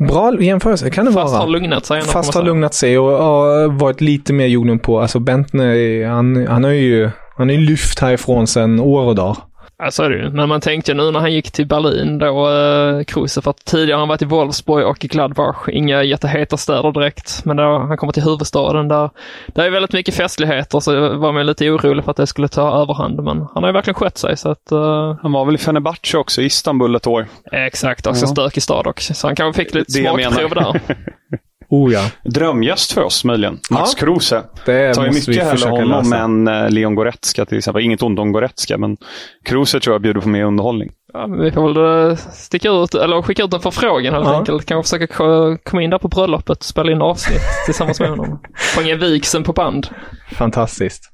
Bra 0.00 0.42
jämförelse 0.42 0.90
kan 0.90 1.04
det 1.04 1.12
Fast 1.12 1.32
vara. 1.32 1.42
har 1.42 1.48
lugnat 1.48 1.86
sig. 1.86 2.02
Fast 2.02 2.34
har 2.34 2.42
lugnat 2.42 2.74
sig 2.74 2.98
och 2.98 3.12
ja, 3.12 3.68
varit 3.68 4.00
lite 4.00 4.32
mer 4.32 4.46
jorden 4.46 4.78
på. 4.78 5.00
Alltså 5.00 5.18
Bentner, 5.18 6.06
han, 6.06 6.46
han 6.46 6.64
har 6.64 6.70
ju 6.70 7.10
han 7.36 7.48
har 7.48 7.56
ju 7.56 7.60
lyft 7.60 7.98
härifrån 7.98 8.46
sedan 8.46 8.80
år 8.80 9.02
och 9.02 9.14
dag. 9.14 9.36
Ja, 9.78 9.90
så 9.90 10.02
är 10.02 10.10
det 10.10 10.16
ju. 10.16 10.30
Men 10.30 10.48
man 10.48 10.60
tänkte 10.60 10.94
nu 10.94 11.10
när 11.10 11.20
han 11.20 11.32
gick 11.32 11.50
till 11.50 11.66
Berlin 11.66 12.18
då, 12.18 12.50
eh, 12.50 13.04
Kruse, 13.04 13.42
för 13.42 13.50
att 13.50 13.64
tidigare 13.64 13.94
har 13.96 13.98
han 14.00 14.08
varit 14.08 14.22
i 14.22 14.24
Wolfsburg 14.24 14.86
och 14.86 15.04
i 15.04 15.08
Gladbach. 15.08 15.68
Inga 15.68 16.02
jätteheta 16.02 16.56
städer 16.56 16.92
direkt. 16.92 17.44
Men 17.44 17.56
då 17.56 17.62
han 17.78 17.96
kommer 17.96 18.12
till 18.12 18.22
huvudstaden 18.22 18.88
där 18.88 19.10
det 19.46 19.64
är 19.64 19.70
väldigt 19.70 19.92
mycket 19.92 20.14
festligheter 20.14 20.80
så 20.80 21.16
var 21.18 21.32
man 21.32 21.46
lite 21.46 21.70
orolig 21.70 22.04
för 22.04 22.10
att 22.10 22.16
det 22.16 22.26
skulle 22.26 22.48
ta 22.48 22.82
överhand. 22.82 23.22
Men 23.22 23.38
han 23.54 23.62
har 23.62 23.66
ju 23.68 23.72
verkligen 23.72 23.94
skött 23.94 24.18
sig 24.18 24.36
så 24.36 24.48
att... 24.50 24.72
eh, 24.72 25.16
Han 25.22 25.32
var 25.32 25.44
väl 25.44 25.54
i 25.54 25.58
Fenerbahce 25.58 26.18
också, 26.18 26.42
i 26.42 26.44
Istanbul 26.44 26.94
ett 26.94 27.06
år. 27.06 27.26
exakt, 27.52 28.06
också 28.06 28.24
Ja. 28.24 28.28
stökig 28.28 28.62
stad 28.62 28.86
också. 28.86 29.14
Så 29.14 29.26
han 29.26 29.36
kanske 29.36 29.64
fick 29.64 29.74
lite 29.74 29.92
smakprov 29.92 30.50
där. 30.50 30.80
Oh 31.68 31.92
ja. 31.92 32.10
Drömgäst 32.24 32.92
för 32.92 33.02
oss 33.02 33.24
möjligen. 33.24 33.58
Max 33.70 33.92
Ja. 33.96 34.06
Kruse. 34.06 34.42
Det 34.64 34.94
tar 34.94 35.04
ju 35.04 35.10
mycket 35.12 35.44
hellre 35.44 35.68
honom 35.70 36.12
än 36.12 36.48
eh, 36.48 36.70
Leon 36.70 36.94
Goretzka 36.94 37.44
till 37.44 37.58
exempel. 37.58 37.82
Inget 37.84 38.02
ont 38.02 38.18
om 38.18 38.32
Goretzka, 38.32 38.78
men 38.78 38.96
Kruse 39.44 39.80
tror 39.80 39.94
jag 39.94 40.02
bjuder 40.02 40.20
på 40.20 40.28
mer 40.28 40.44
underhållning. 40.44 40.90
Ja, 41.12 41.26
vi 41.26 41.52
får 41.52 41.72
väl 41.72 42.10
eh, 42.10 42.16
sticka 42.16 42.68
ut, 42.70 42.94
eller 42.94 43.22
skicka 43.22 43.42
ut 43.44 43.54
en 43.54 43.60
förfrågan 43.60 44.14
helt 44.14 44.26
Ja. 44.26 44.38
enkelt. 44.38 44.66
Kanske 44.66 44.90
försöka 44.96 45.14
ko- 45.14 45.56
komma 45.64 45.82
in 45.82 45.90
där 45.90 45.98
på 45.98 46.08
bröllopet 46.08 46.58
och 46.58 46.64
spela 46.64 46.92
in 46.92 47.02
avsnitt 47.02 47.40
tillsammans 47.66 48.00
med 48.00 48.08
honom. 48.10 48.40
Fånga 48.56 48.94
vigseln 48.94 49.44
på 49.44 49.52
band. 49.52 49.86
Fantastiskt. 50.32 51.10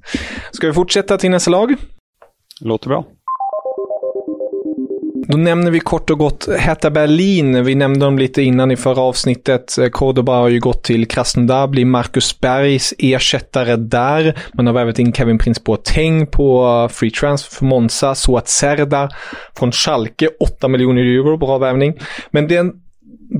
Ska 0.51 0.67
vi 0.67 0.73
fortsätta 0.73 1.17
till 1.17 1.29
nästa 1.31 1.51
lag? 1.51 1.75
Låter 2.61 2.87
bra. 2.89 3.05
Då 5.33 5.37
nämner 5.37 5.71
vi 5.71 5.79
kort 5.79 6.09
och 6.09 6.17
gott 6.17 6.47
Hertha 6.59 6.89
Berlin. 6.89 7.63
Vi 7.63 7.75
nämnde 7.75 8.05
dem 8.05 8.19
lite 8.19 8.41
innan 8.41 8.71
i 8.71 8.75
förra 8.75 9.01
avsnittet. 9.01 9.77
Eh, 9.77 9.87
Cordoba 9.87 10.35
har 10.35 10.49
ju 10.49 10.59
gått 10.59 10.83
till 10.83 11.07
Krasnodar, 11.07 11.67
blir 11.67 11.85
Marcus 11.85 12.39
Bergs 12.39 12.93
ersättare 12.97 13.75
där. 13.75 14.37
Man 14.53 14.67
har 14.67 14.73
värvat 14.73 14.99
in 14.99 15.13
Kevin 15.13 15.37
Prince 15.37 15.61
Boateng 15.65 16.27
på 16.27 16.65
eh, 16.65 16.93
free 16.93 17.11
transfer 17.11 17.55
för 17.55 17.65
Monza. 17.65 18.15
Suat 18.15 18.47
Serdar 18.47 19.15
från 19.57 19.71
Schalke, 19.71 20.29
8 20.39 20.67
miljoner 20.67 21.01
euro, 21.01 21.37
bra 21.37 21.57
värvning. 21.57 21.93
Men 22.31 22.47
den 22.47 22.73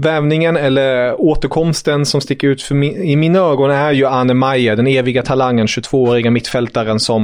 värvningen 0.02 0.58
eller 0.58 1.22
återkomsten 1.22 2.06
som 2.06 2.22
sticker 2.22 2.48
ut 2.48 2.62
för 2.62 2.76
mi- 2.76 2.98
i 3.04 3.16
mina 3.16 3.40
ögon 3.40 3.72
är 3.72 3.92
ju 3.92 4.06
Arne 4.06 4.34
Meyer, 4.34 4.76
den 4.76 4.88
eviga 4.88 5.22
talangen, 5.24 5.66
22-åriga 5.68 6.32
mittfältaren 6.32 7.00
som 7.00 7.24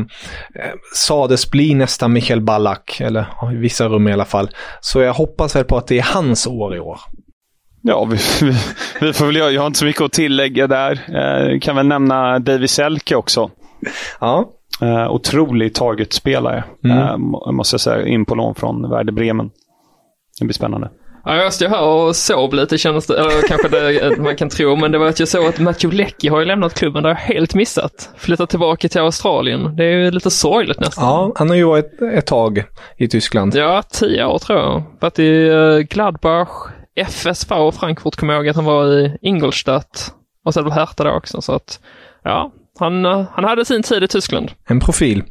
eh, 0.56 0.62
sades 0.96 1.52
bli 1.52 1.74
nästa 1.74 2.08
Michael 2.08 2.42
Ballack, 2.42 3.02
eller 3.02 3.26
i 3.54 3.56
vissa 3.56 3.88
rum 3.88 4.08
i 4.08 4.14
alla 4.14 4.26
fall. 4.26 4.50
Så 4.82 5.02
jag 5.02 5.14
hoppas 5.14 5.56
väl 5.56 5.64
på 5.66 5.78
att 5.78 5.88
det 5.88 5.98
är 6.00 6.14
hans 6.14 6.48
år 6.48 6.76
i 6.76 6.80
år. 6.80 7.00
Ja, 7.82 8.06
vi, 8.06 8.18
vi, 8.48 8.54
vi 9.02 9.14
får 9.14 9.26
väl 9.26 9.36
göra. 9.36 9.52
Jag 9.52 9.62
har 9.62 9.68
inte 9.68 9.80
så 9.80 9.86
mycket 9.86 10.02
att 10.02 10.12
tillägga 10.12 10.68
där. 10.68 10.92
Eh, 10.92 11.60
kan 11.60 11.76
väl 11.76 11.88
nämna 11.88 12.40
David 12.40 12.70
Selke 12.70 13.16
också. 13.16 13.52
Ja, 14.20 14.50
Eh, 14.82 15.12
otrolig 15.12 15.74
targetspelare, 15.74 16.64
Mm. 16.84 16.98
eh, 16.98 17.18
må- 17.18 17.52
måste 17.52 17.74
jag 17.74 17.82
säga. 17.82 18.08
In 18.08 18.26
på 18.26 18.36
lån 18.36 18.56
från 18.56 18.90
Werder 18.90 19.12
Bremen. 19.14 19.50
Det 20.40 20.46
blir 20.46 20.54
spännande. 20.54 20.90
Ja, 21.26 21.36
jag 21.36 21.54
stod 21.54 21.70
här 21.70 21.82
och 21.82 22.16
sov 22.16 22.54
lite 22.54 22.78
kändes 22.78 23.08
det, 23.08 23.20
eller 23.20 23.48
kanske 23.48 23.68
det 23.70 24.22
man 24.22 24.36
kan 24.36 24.50
tro, 24.50 24.76
men 24.76 24.92
det 24.92 24.98
var 24.98 25.08
att 25.08 25.20
jag 25.20 25.28
såg 25.28 25.46
att 25.46 25.60
Matthew 25.60 25.98
Leckie 26.04 26.32
har 26.32 26.40
ju 26.40 26.46
lämnat 26.46 26.74
klubben, 26.74 27.04
det 27.04 27.10
har 27.10 27.14
jag 27.14 27.36
helt 27.36 27.56
missat. 27.56 28.10
Flyttat 28.18 28.50
tillbaka 28.50 28.90
till 28.90 29.02
Australien. 29.02 29.76
Det 29.76 29.84
är 29.84 29.92
ju 29.92 30.12
lite 30.12 30.32
sorgligt 30.32 30.80
nästan. 30.80 31.06
ja 31.06 31.32
han 31.36 31.50
har 31.50 31.56
ju 31.56 31.64
varit 31.64 32.02
ett 32.02 32.26
tag 32.26 32.64
i 32.98 33.08
Tyskland. 33.08 33.56
Ja, 33.56 33.84
tio 33.92 34.26
år 34.26 34.40
tror 34.40 34.60
jag. 34.60 34.84
Varit 35.00 35.20
i 35.20 35.48
eh, 35.48 35.78
Gladbach, 35.78 36.50
FSV 36.96 37.56
och 37.56 37.76
Frankfurt 37.76 38.16
kommer 38.16 38.34
jag 38.34 38.42
ihåg 38.42 38.50
att 38.50 38.56
han 38.56 38.66
var 38.66 38.88
i 38.88 39.18
Ingolstadt. 39.22 40.14
Och 40.46 40.54
sen 40.54 40.72
Hertha 40.72 41.04
då 41.04 41.12
också, 41.12 41.42
så 41.42 41.54
att 41.54 41.80
ja, 42.24 42.52
han, 42.80 43.06
eh, 43.06 43.24
han 43.32 43.44
hade 43.44 43.66
sin 43.66 43.84
tid 43.84 44.04
i 44.04 44.08
Tyskland. 44.08 44.52
En 44.68 44.80
profil. 44.80 45.24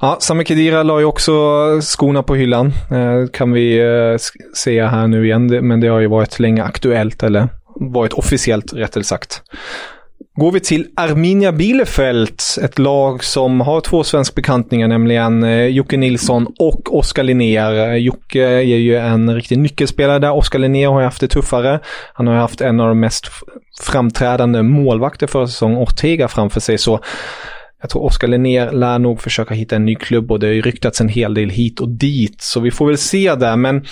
Ja, 0.00 0.16
Sami 0.20 0.44
Khedira 0.44 0.82
la 0.82 0.98
ju 0.98 1.04
också 1.04 1.32
skorna 1.80 2.22
på 2.22 2.34
hyllan. 2.34 2.66
Eh, 2.66 3.30
kan 3.32 3.52
vi 3.52 3.78
eh, 3.78 4.16
se 4.54 4.84
här 4.84 5.06
nu 5.06 5.24
igen, 5.24 5.46
men 5.46 5.80
det 5.80 5.88
har 5.88 6.00
ju 6.00 6.06
varit 6.06 6.38
länge 6.38 6.62
aktuellt, 6.62 7.22
eller 7.22 7.48
varit 7.80 8.12
officiellt 8.12 8.72
rättare 8.72 9.04
sagt. 9.04 9.42
Går 10.38 10.52
vi 10.52 10.60
till 10.60 10.86
Arminia 10.96 11.52
Bielefeld, 11.52 12.40
ett 12.62 12.78
lag 12.78 13.24
som 13.24 13.60
har 13.60 13.80
två 13.80 14.04
svenskbekantningar, 14.04 14.88
nämligen 14.88 15.42
eh, 15.42 15.66
Jocke 15.66 15.96
Nilsson 15.96 16.46
och 16.58 16.96
Oskar 16.96 17.22
Linnér. 17.22 17.88
Eh, 17.88 17.94
Jocke 17.94 18.42
är 18.42 18.60
ju 18.60 18.96
en 18.96 19.34
riktig 19.34 19.58
nyckelspelare 19.58 20.18
där. 20.18 20.32
Oskar 20.32 20.58
Linnér 20.58 20.88
har 20.88 21.00
ju 21.00 21.04
haft 21.04 21.20
det 21.20 21.28
tuffare. 21.28 21.80
Han 22.12 22.26
har 22.26 22.34
ju 22.34 22.40
haft 22.40 22.60
en 22.60 22.80
av 22.80 22.88
de 22.88 23.00
mest 23.00 23.26
framträdande 23.80 24.62
målvakter 24.62 25.26
för 25.26 25.46
säsongen, 25.46 25.78
Ortega, 25.78 26.28
framför 26.28 26.60
sig. 26.60 26.78
Så 26.78 27.00
jag 27.80 27.90
tror 27.90 28.04
Oskar 28.04 28.28
Linnér 28.28 28.72
lär 28.72 28.98
nog 28.98 29.20
försöka 29.20 29.54
hitta 29.54 29.76
en 29.76 29.84
ny 29.84 29.94
klubb 29.94 30.32
och 30.32 30.40
det 30.40 30.46
har 30.46 30.54
ju 30.54 30.62
ryktats 30.62 31.00
en 31.00 31.08
hel 31.08 31.34
del 31.34 31.50
hit 31.50 31.80
och 31.80 31.88
dit. 31.88 32.40
Så 32.40 32.60
vi 32.60 32.70
får 32.70 32.86
väl 32.86 32.98
se 32.98 33.34
där. 33.34 33.56
Men 33.56 33.84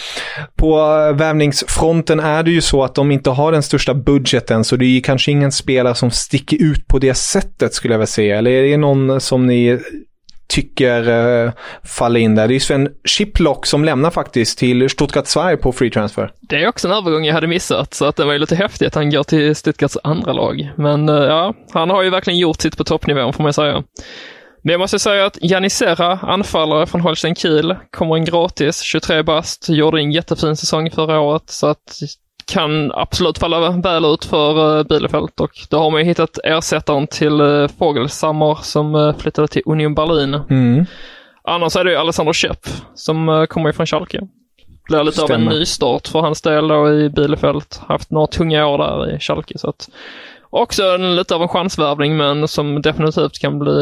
på 0.57 0.79
eh, 0.79 1.17
värvningsfronten 1.17 2.21
är 2.21 2.43
det 2.43 2.51
ju 2.51 2.61
så 2.61 2.85
att 2.85 2.95
de 2.95 3.11
inte 3.11 3.31
har 3.31 3.53
den 3.53 3.63
största 3.63 3.95
budgeten 3.95 4.65
så 4.65 4.77
det 4.77 4.85
är 4.85 4.89
ju 4.89 5.01
kanske 5.01 5.31
ingen 5.31 5.53
spelare 5.53 5.95
som 5.95 6.11
sticker 6.11 6.63
ut 6.63 6.87
på 6.87 6.99
det 6.99 7.15
sättet 7.15 7.75
skulle 7.75 7.95
jag 7.95 7.99
vilja 7.99 8.07
säga. 8.07 8.39
Eller 8.39 8.51
är 8.51 8.63
det 8.63 8.77
någon 8.77 9.21
som 9.21 9.47
ni 9.47 9.79
tycker 10.49 11.09
uh, 11.09 11.53
faller 11.85 12.21
in 12.21 12.35
där? 12.35 12.49
Det 12.49 12.53
är 12.53 12.55
ju 12.55 12.61
Sven 12.61 12.89
Schiplock 13.05 13.67
som 13.67 13.85
lämnar 13.85 14.11
faktiskt 14.11 14.59
till 14.59 14.91
Stuttgart 14.91 15.27
Sverige 15.27 15.57
på 15.57 15.73
free 15.73 15.91
transfer. 15.91 16.31
Det 16.41 16.57
är 16.57 16.69
också 16.69 16.89
en 16.89 16.95
övergång 16.95 17.25
jag 17.25 17.35
hade 17.35 17.47
missat, 17.47 17.95
så 17.95 18.05
att 18.05 18.17
det 18.17 18.25
var 18.25 18.33
ju 18.33 18.39
lite 18.39 18.57
häftigt 18.57 18.87
att 18.87 18.95
han 18.95 19.11
går 19.11 19.23
till 19.23 19.57
Stuttgarts 19.57 19.99
andra 20.03 20.33
lag. 20.33 20.73
Men 20.77 21.09
eh, 21.09 21.15
ja, 21.15 21.55
han 21.73 21.91
har 21.91 22.03
ju 22.03 22.11
verkligen 22.11 22.39
gjort 22.39 22.61
sitt 22.61 22.77
på 22.77 22.85
toppnivån 22.85 23.33
får 23.33 23.43
man 23.43 23.53
säga. 23.53 23.83
Men 24.63 24.73
jag 24.73 24.79
måste 24.79 24.99
säga 24.99 25.27
att 25.27 25.39
Janisera, 25.41 26.19
anfallare 26.23 26.87
från 26.87 27.01
Holstein 27.01 27.35
Kiel, 27.35 27.77
kommer 27.91 28.17
in 28.17 28.25
gratis, 28.25 28.81
23 28.81 29.23
bast, 29.23 29.69
gjorde 29.69 30.01
en 30.01 30.13
jättefin 30.13 30.57
säsong 30.57 30.91
förra 30.91 31.21
året, 31.21 31.43
så 31.47 31.67
att 31.67 31.99
kan 32.53 32.93
absolut 32.93 33.39
falla 33.39 33.71
väl 33.71 34.05
ut 34.05 34.25
för 34.25 34.85
Bielefeld 34.85 35.31
och 35.41 35.51
då 35.71 35.79
har 35.79 35.91
man 35.91 36.01
ju 36.01 36.07
hittat 36.07 36.39
ersättaren 36.45 37.07
till 37.07 37.69
Fogelsammer 37.79 38.59
som 38.63 39.15
flyttade 39.19 39.49
till 39.49 39.63
Union 39.67 39.95
Berlin. 39.95 40.35
Mm. 40.51 40.87
Annars 41.45 41.77
är 41.77 41.85
det 41.85 41.91
ju 41.91 41.97
Alessandro 41.97 42.33
Schepp 42.33 42.67
som 42.95 43.47
kommer 43.51 43.71
ifrån 43.71 43.87
Schalke. 43.87 44.21
Blir 44.89 45.05
lite 45.05 45.19
Stämmer. 45.19 45.47
av 45.47 45.53
en 45.53 45.59
nystart 45.59 46.09
för 46.09 46.21
hans 46.21 46.43
del 46.43 46.69
då 46.69 46.93
i 46.93 47.09
Bielefeld. 47.11 47.65
Haft 47.89 48.11
några 48.11 48.27
tunga 48.27 48.67
år 48.67 48.79
där 48.79 49.17
i 49.17 49.21
Schalke. 49.21 49.59
Så 49.59 49.69
att, 49.69 49.89
också 50.51 50.83
en, 50.83 51.17
lite 51.17 51.35
av 51.35 51.43
en 51.43 51.49
chansvärvning 51.49 52.17
men 52.17 52.49
som 52.49 52.83
definitivt 52.83 53.39
kan 53.39 53.59
bli, 53.59 53.73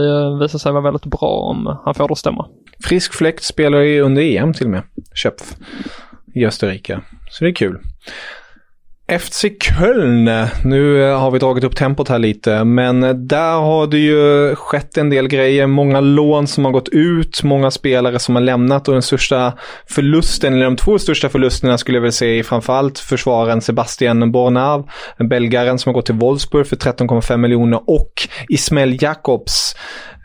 visa 0.40 0.59
sig 0.59 0.72
vara 0.72 0.83
väldigt 0.83 1.05
bra 1.05 1.29
om 1.29 1.79
han 1.85 1.94
får 1.94 2.09
det 2.09 2.12
att 2.12 2.18
stämma. 2.18 2.46
Frisk 2.85 3.14
fläkt 3.14 3.42
spelar 3.44 3.79
ju 3.79 4.00
under 4.00 4.22
EM 4.22 4.55
till 4.55 4.66
och 4.66 4.70
med. 4.70 4.83
Köpf 5.14 5.42
i 6.35 6.46
Österrike. 6.46 7.00
Så 7.31 7.44
det 7.44 7.50
är 7.50 7.55
kul. 7.55 7.79
FC 9.09 9.45
Köln, 9.61 10.31
nu 10.64 11.05
eh, 11.05 11.21
har 11.21 11.31
vi 11.31 11.38
dragit 11.38 11.64
upp 11.64 11.77
tempot 11.77 12.09
här 12.09 12.19
lite, 12.19 12.64
men 12.64 13.03
eh, 13.03 13.14
där 13.14 13.53
har 13.53 13.87
det 13.87 13.99
ju 13.99 14.55
skett 14.55 14.97
en 14.97 15.11
del 15.11 15.29
grejer. 15.29 15.67
Många 15.67 16.01
lån 16.01 16.47
som 16.47 16.64
har 16.64 16.73
gått 16.73 16.88
ut, 16.88 17.43
många 17.43 17.71
spelare 17.71 18.19
som 18.19 18.35
har 18.35 18.43
lämnat 18.43 18.88
och 18.88 18.95
den 18.95 19.03
största 19.03 19.53
förlusten, 19.87 20.55
eller 20.55 20.64
de 20.64 20.77
två 20.77 20.99
största 20.99 21.29
förlusterna 21.29 21.79
skulle 21.79 21.97
jag 21.97 22.03
väl 22.03 22.12
säga 22.12 22.38
är 22.38 22.43
framförallt 22.43 22.99
försvararen 22.99 23.61
Sebastian 23.61 24.33
Bornav, 24.33 24.88
belgaren 25.19 25.79
som 25.79 25.90
har 25.90 25.95
gått 25.95 26.07
till 26.07 26.14
Wolfsburg 26.14 26.67
för 26.67 26.77
13,5 26.77 27.37
miljoner 27.37 27.81
och 27.87 28.29
Ismail 28.49 29.03
Jakobs 29.03 29.75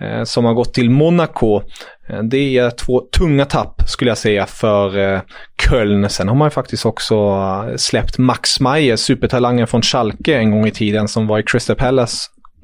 Eh, 0.01 0.23
som 0.23 0.45
har 0.45 0.53
gått 0.53 0.73
till 0.73 0.89
Monaco. 0.89 1.61
Eh, 2.09 2.19
Det 2.23 2.57
är 2.57 2.69
två 2.69 3.01
tunga 3.17 3.45
tapp 3.45 3.81
skulle 3.87 4.11
jag 4.11 4.17
säga 4.17 4.45
för 4.45 4.97
eh, 5.13 5.21
Köln. 5.69 6.09
Sen 6.09 6.27
har 6.27 6.35
man 6.35 6.45
ju 6.45 6.49
faktiskt 6.49 6.85
också 6.85 7.15
eh, 7.15 7.75
släppt 7.75 8.17
Max 8.17 8.59
Meyer, 8.59 8.95
supertalangen 8.95 9.67
från 9.67 9.81
Schalke 9.81 10.37
en 10.37 10.51
gång 10.51 10.67
i 10.67 10.71
tiden 10.71 11.07
som 11.07 11.27
var 11.27 11.39
i 11.39 11.43
Crystal 11.43 11.75
Palace 11.75 12.17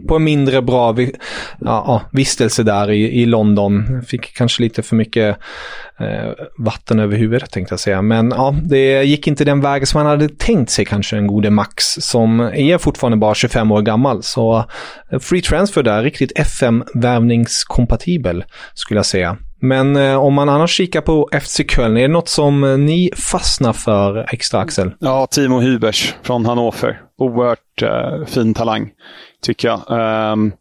på 0.07 0.15
en 0.15 0.23
mindre 0.23 0.61
bra 0.61 0.91
vi- 0.91 1.15
ja, 1.59 1.83
ja, 1.87 2.01
vistelse 2.11 2.63
där 2.63 2.91
i, 2.91 3.21
i 3.21 3.25
London. 3.25 4.01
Fick 4.07 4.35
kanske 4.37 4.63
lite 4.63 4.83
för 4.83 4.95
mycket 4.95 5.37
eh, 5.99 6.31
vatten 6.57 6.99
över 6.99 7.17
huvudet 7.17 7.51
tänkte 7.51 7.73
jag 7.73 7.79
säga. 7.79 8.01
Men 8.01 8.29
ja, 8.29 8.55
det 8.63 9.03
gick 9.03 9.27
inte 9.27 9.45
den 9.45 9.61
vägen 9.61 9.87
som 9.87 9.97
man 9.99 10.07
hade 10.07 10.29
tänkt 10.29 10.69
sig 10.71 10.85
kanske 10.85 11.15
den 11.15 11.27
gode 11.27 11.49
Max 11.49 11.85
som 11.99 12.39
är 12.39 12.77
fortfarande 12.77 13.17
bara 13.17 13.35
25 13.35 13.71
år 13.71 13.81
gammal. 13.81 14.23
Så 14.23 14.65
eh, 15.11 15.19
free 15.19 15.41
transfer 15.41 15.83
där, 15.83 16.03
riktigt 16.03 16.31
FM-värvningskompatibel 16.35 18.43
skulle 18.73 18.97
jag 18.97 19.05
säga. 19.05 19.37
Men 19.65 19.95
eh, 19.95 20.15
om 20.15 20.33
man 20.33 20.49
annars 20.49 20.71
kikar 20.71 21.01
på 21.01 21.29
FC 21.41 21.61
Köln, 21.67 21.97
är 21.97 22.01
det 22.01 22.07
något 22.07 22.29
som 22.29 22.63
eh, 22.63 22.77
ni 22.77 23.11
fastnar 23.15 23.73
för 23.73 24.33
extra 24.33 24.59
Axel? 24.59 24.91
Ja, 24.99 25.27
Timo 25.27 25.59
Hybers 25.59 26.15
från 26.21 26.45
Hannover. 26.45 27.01
Oerhört 27.17 27.81
eh, 27.81 28.25
fin 28.25 28.53
talang, 28.53 28.91
tycker 29.41 29.67
jag. 29.67 29.81
Um, 30.31 30.51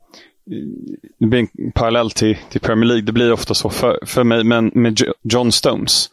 det 1.18 1.26
blir 1.26 1.40
en 1.40 1.72
parallell 1.72 2.10
till, 2.10 2.36
till 2.50 2.60
Premier 2.60 2.86
League. 2.86 3.02
Det 3.02 3.12
blir 3.12 3.32
ofta 3.32 3.54
så 3.54 3.70
för, 3.70 3.98
för 4.06 4.24
mig, 4.24 4.44
men 4.44 4.70
med 4.74 5.00
John 5.22 5.52
Stones. 5.52 6.10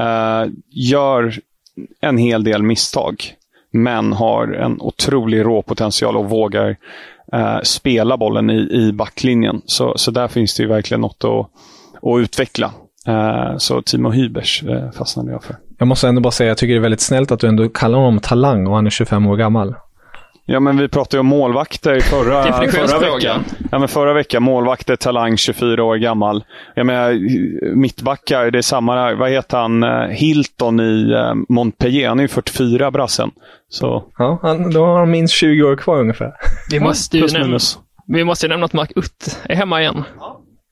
Uh, 0.00 0.52
gör 0.70 1.34
en 2.00 2.18
hel 2.18 2.44
del 2.44 2.62
misstag, 2.62 3.34
men 3.72 4.12
har 4.12 4.52
en 4.52 4.80
otrolig 4.80 5.44
råpotential 5.44 6.16
och 6.16 6.30
vågar 6.30 6.76
uh, 7.34 7.60
spela 7.62 8.16
bollen 8.16 8.50
i, 8.50 8.68
i 8.72 8.92
backlinjen. 8.92 9.62
Så, 9.64 9.98
så 9.98 10.10
där 10.10 10.28
finns 10.28 10.54
det 10.54 10.62
ju 10.62 10.68
verkligen 10.68 11.00
något 11.00 11.24
att, 11.24 11.50
att 12.14 12.20
utveckla. 12.20 12.72
Eh, 13.06 13.56
så 13.58 13.82
Timo 13.82 14.10
Hybers 14.10 14.62
eh, 14.62 14.90
fastnade 14.90 15.32
jag 15.32 15.42
för. 15.44 15.56
Jag 15.78 15.88
måste 15.88 16.08
ändå 16.08 16.20
bara 16.20 16.30
säga, 16.30 16.48
jag 16.48 16.58
tycker 16.58 16.74
det 16.74 16.78
är 16.78 16.82
väldigt 16.82 17.00
snällt 17.00 17.30
att 17.32 17.40
du 17.40 17.46
ändå 17.48 17.68
kallar 17.68 17.98
honom 17.98 18.20
talang 18.20 18.66
och 18.66 18.74
han 18.74 18.86
är 18.86 18.90
25 18.90 19.26
år 19.26 19.36
gammal. 19.36 19.74
Ja, 20.50 20.60
men 20.60 20.76
vi 20.78 20.88
pratade 20.88 21.16
ju 21.16 21.20
om 21.20 21.26
målvakter 21.26 21.96
i 21.96 22.00
förra, 22.00 22.42
förra 22.70 22.98
veckan. 22.98 23.44
Ja, 23.70 23.78
men 23.78 23.88
förra 23.88 24.12
veckan. 24.12 24.42
Målvakter, 24.42 24.96
talang, 24.96 25.36
24 25.36 25.84
år 25.84 25.96
gammal. 25.96 26.44
Jag 26.74 26.86
menar, 26.86 27.12
mittbackar, 27.76 28.50
det 28.50 28.58
är 28.58 28.62
samma. 28.62 29.14
Vad 29.14 29.30
heter 29.30 29.58
han? 29.58 29.82
Eh, 29.82 29.90
Hilton 30.08 30.80
i 30.80 31.14
Montpellier. 31.48 32.08
Han 32.08 32.18
är 32.18 32.22
ju 32.24 32.28
44, 32.28 32.90
brassen. 32.90 33.30
Så, 33.68 34.04
Ja, 34.18 34.38
han, 34.42 34.70
då 34.70 34.84
har 34.84 34.98
han 34.98 35.10
minst 35.10 35.34
20 35.34 35.62
år 35.62 35.76
kvar 35.76 36.00
ungefär. 36.00 36.32
Vi 36.70 36.80
måste 36.80 37.18
ju 37.18 37.26
nämna, 37.26 37.46
minus. 37.46 37.78
vi 38.06 38.24
måste 38.24 38.46
ju 38.46 38.50
nämna 38.50 38.66
att 38.66 38.72
Mark 38.72 38.92
Utt 38.96 39.38
är 39.44 39.54
hemma 39.56 39.80
igen. 39.80 40.04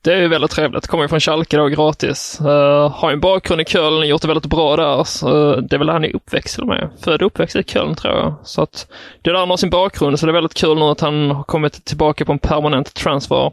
Det 0.07 0.13
är 0.13 0.21
ju 0.21 0.27
väldigt 0.27 0.51
trevligt. 0.51 0.87
Kommer 0.87 1.03
ju 1.03 1.07
från 1.07 1.19
Schalke 1.19 1.57
då 1.57 1.67
gratis. 1.67 2.39
Uh, 2.41 2.89
har 2.89 3.09
ju 3.09 3.13
en 3.13 3.19
bakgrund 3.19 3.61
i 3.61 3.65
Köln, 3.65 4.07
gjort 4.07 4.21
det 4.21 4.27
väldigt 4.27 4.45
bra 4.45 4.75
där. 4.75 5.03
Så 5.03 5.53
eh, 5.53 5.57
det 5.57 5.75
är 5.75 5.77
väl 5.77 5.89
han 5.89 6.05
är 6.05 6.15
uppväxt 6.15 6.57
med. 6.57 6.89
Född 7.03 7.21
och 7.21 7.27
uppväxt 7.27 7.55
i 7.55 7.63
Köln 7.63 7.95
tror 7.95 8.13
jag. 8.13 8.35
Så 8.43 8.61
att 8.61 8.87
det 9.21 9.29
är 9.29 9.33
där 9.33 9.39
han 9.39 9.49
har 9.49 9.57
sin 9.57 9.69
bakgrund, 9.69 10.19
så 10.19 10.25
det 10.25 10.31
är 10.31 10.33
väldigt 10.33 10.53
kul 10.53 10.77
nu 10.77 10.85
att 10.85 11.01
han 11.01 11.31
har 11.31 11.43
kommit 11.43 11.85
tillbaka 11.85 12.25
på 12.25 12.31
en 12.31 12.39
permanent 12.39 12.93
transfer. 12.93 13.51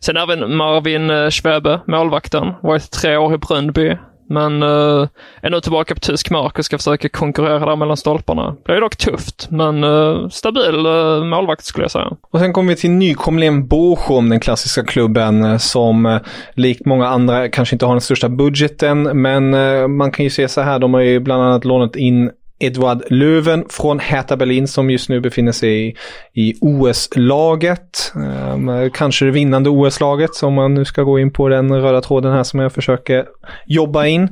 Sen 0.00 0.16
även 0.16 0.56
Marvin 0.56 1.10
eh, 1.10 1.30
Schwebe, 1.30 1.80
målvakten. 1.86 2.52
Varit 2.62 2.90
tre 2.90 3.16
år 3.16 3.34
i 3.34 3.38
Bröndby. 3.38 3.96
Men 4.26 4.62
uh, 4.62 5.08
är 5.40 5.50
nu 5.50 5.60
tillbaka 5.60 5.94
på 5.94 6.00
tysk 6.00 6.30
mark 6.30 6.58
och 6.58 6.64
ska 6.64 6.78
försöka 6.78 7.08
konkurrera 7.08 7.66
där 7.66 7.76
mellan 7.76 7.96
stolparna. 7.96 8.56
Det 8.66 8.72
är 8.72 8.80
dock 8.80 8.96
tufft, 8.96 9.50
men 9.50 9.84
uh, 9.84 10.28
stabil 10.28 10.86
uh, 10.86 11.24
målvakt 11.24 11.64
skulle 11.64 11.84
jag 11.84 11.90
säga. 11.90 12.10
Och 12.30 12.38
sen 12.38 12.52
kommer 12.52 12.68
vi 12.68 12.76
till 12.76 12.90
nykomlingen 12.90 13.68
Bochum, 13.68 14.28
den 14.28 14.40
klassiska 14.40 14.84
klubben 14.84 15.44
eh, 15.44 15.56
som 15.56 16.20
likt 16.54 16.86
många 16.86 17.08
andra 17.08 17.48
kanske 17.48 17.74
inte 17.74 17.86
har 17.86 17.94
den 17.94 18.00
största 18.00 18.28
budgeten. 18.28 19.02
Men 19.02 19.50
man 19.96 20.10
kan 20.10 20.24
ju 20.24 20.30
se 20.30 20.48
så 20.48 20.60
här, 20.60 20.78
de 20.78 20.94
har 20.94 21.00
ju 21.00 21.20
bland 21.20 21.42
annat 21.42 21.64
lånat 21.64 21.96
in 21.96 22.30
Edward 22.64 23.02
Löwen 23.10 23.64
från 23.68 23.98
Hertha 23.98 24.36
Berlin 24.36 24.68
som 24.68 24.90
just 24.90 25.08
nu 25.08 25.20
befinner 25.20 25.52
sig 25.52 25.88
i, 25.88 25.94
i 26.32 26.54
OS-laget. 26.60 28.12
Um, 28.14 28.68
ehm, 28.68 28.90
kanske 28.90 29.24
det 29.24 29.30
vinnande 29.30 29.70
OS-laget 29.70 30.42
om 30.42 30.54
man 30.54 30.74
nu 30.74 30.84
ska 30.84 31.02
gå 31.02 31.18
in 31.18 31.30
på 31.30 31.48
den 31.48 31.82
röda 31.82 32.00
tråden 32.00 32.32
här 32.32 32.42
som 32.42 32.60
jag 32.60 32.72
försöker 32.72 33.24
jobba 33.66 34.06
in. 34.06 34.28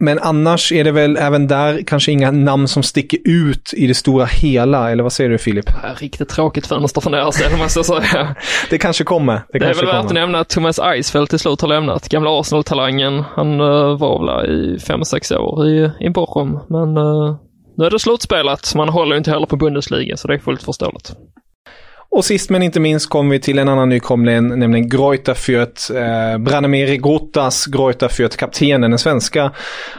Men 0.00 0.18
annars 0.18 0.72
är 0.72 0.84
det 0.84 0.92
väl 0.92 1.16
även 1.16 1.46
där 1.46 1.82
kanske 1.86 2.12
inga 2.12 2.30
namn 2.30 2.68
som 2.68 2.82
sticker 2.82 3.18
ut 3.24 3.74
i 3.76 3.86
det 3.86 3.94
stora 3.94 4.24
hela, 4.24 4.90
eller 4.90 5.02
vad 5.02 5.12
säger 5.12 5.30
du 5.30 5.38
Filip? 5.38 5.64
Riktigt 5.96 6.28
tråkigt 6.28 6.66
fönster 6.66 7.00
från 7.00 7.12
deras 7.12 7.38
del 7.38 7.58
måste 7.58 7.78
jag 7.78 7.86
säga. 7.86 8.36
Det 8.70 8.78
kanske 8.78 9.04
kommer. 9.04 9.34
Det, 9.52 9.58
Det 9.58 9.66
är 9.66 9.74
väl 9.74 9.86
värt 9.86 10.04
att 10.04 10.12
nämna 10.12 10.38
att 10.38 10.48
Thomas 10.48 10.78
Eisfeld 10.78 11.28
till 11.28 11.38
slut 11.38 11.60
har 11.60 11.68
lämnat. 11.68 12.08
Gamla 12.08 12.40
Arsenal-talangen. 12.40 13.24
Han 13.34 13.60
uh, 13.60 13.98
var 13.98 14.26
väl 14.26 14.50
i 14.50 14.76
5-6 14.76 15.36
år 15.36 15.66
i, 15.66 15.90
i 16.00 16.10
Bochum. 16.10 16.58
Men 16.68 16.96
uh, 16.96 17.36
nu 17.76 17.84
är 17.84 17.90
det 17.90 17.98
slutspelat. 17.98 18.72
Man 18.74 18.88
håller 18.88 19.12
ju 19.12 19.18
inte 19.18 19.30
heller 19.30 19.46
på 19.46 19.56
Bundesliga, 19.56 20.16
så 20.16 20.28
det 20.28 20.34
är 20.34 20.38
fullt 20.38 20.62
förståeligt. 20.62 21.12
Och 22.16 22.24
sist 22.24 22.50
men 22.50 22.62
inte 22.62 22.80
minst 22.80 23.10
kommer 23.10 23.30
vi 23.30 23.40
till 23.40 23.58
en 23.58 23.68
annan 23.68 23.88
nykomling, 23.88 24.58
nämligen 24.58 24.88
Greuter 24.88 25.34
Fürth. 25.34 25.96
Eh, 25.96 26.38
Branimir 26.38 26.94
Grottas, 26.94 27.66
Greuter 27.66 28.08
Fürth, 28.08 28.36
kaptenen, 28.36 28.90
den 28.90 28.98
svenska 28.98 29.52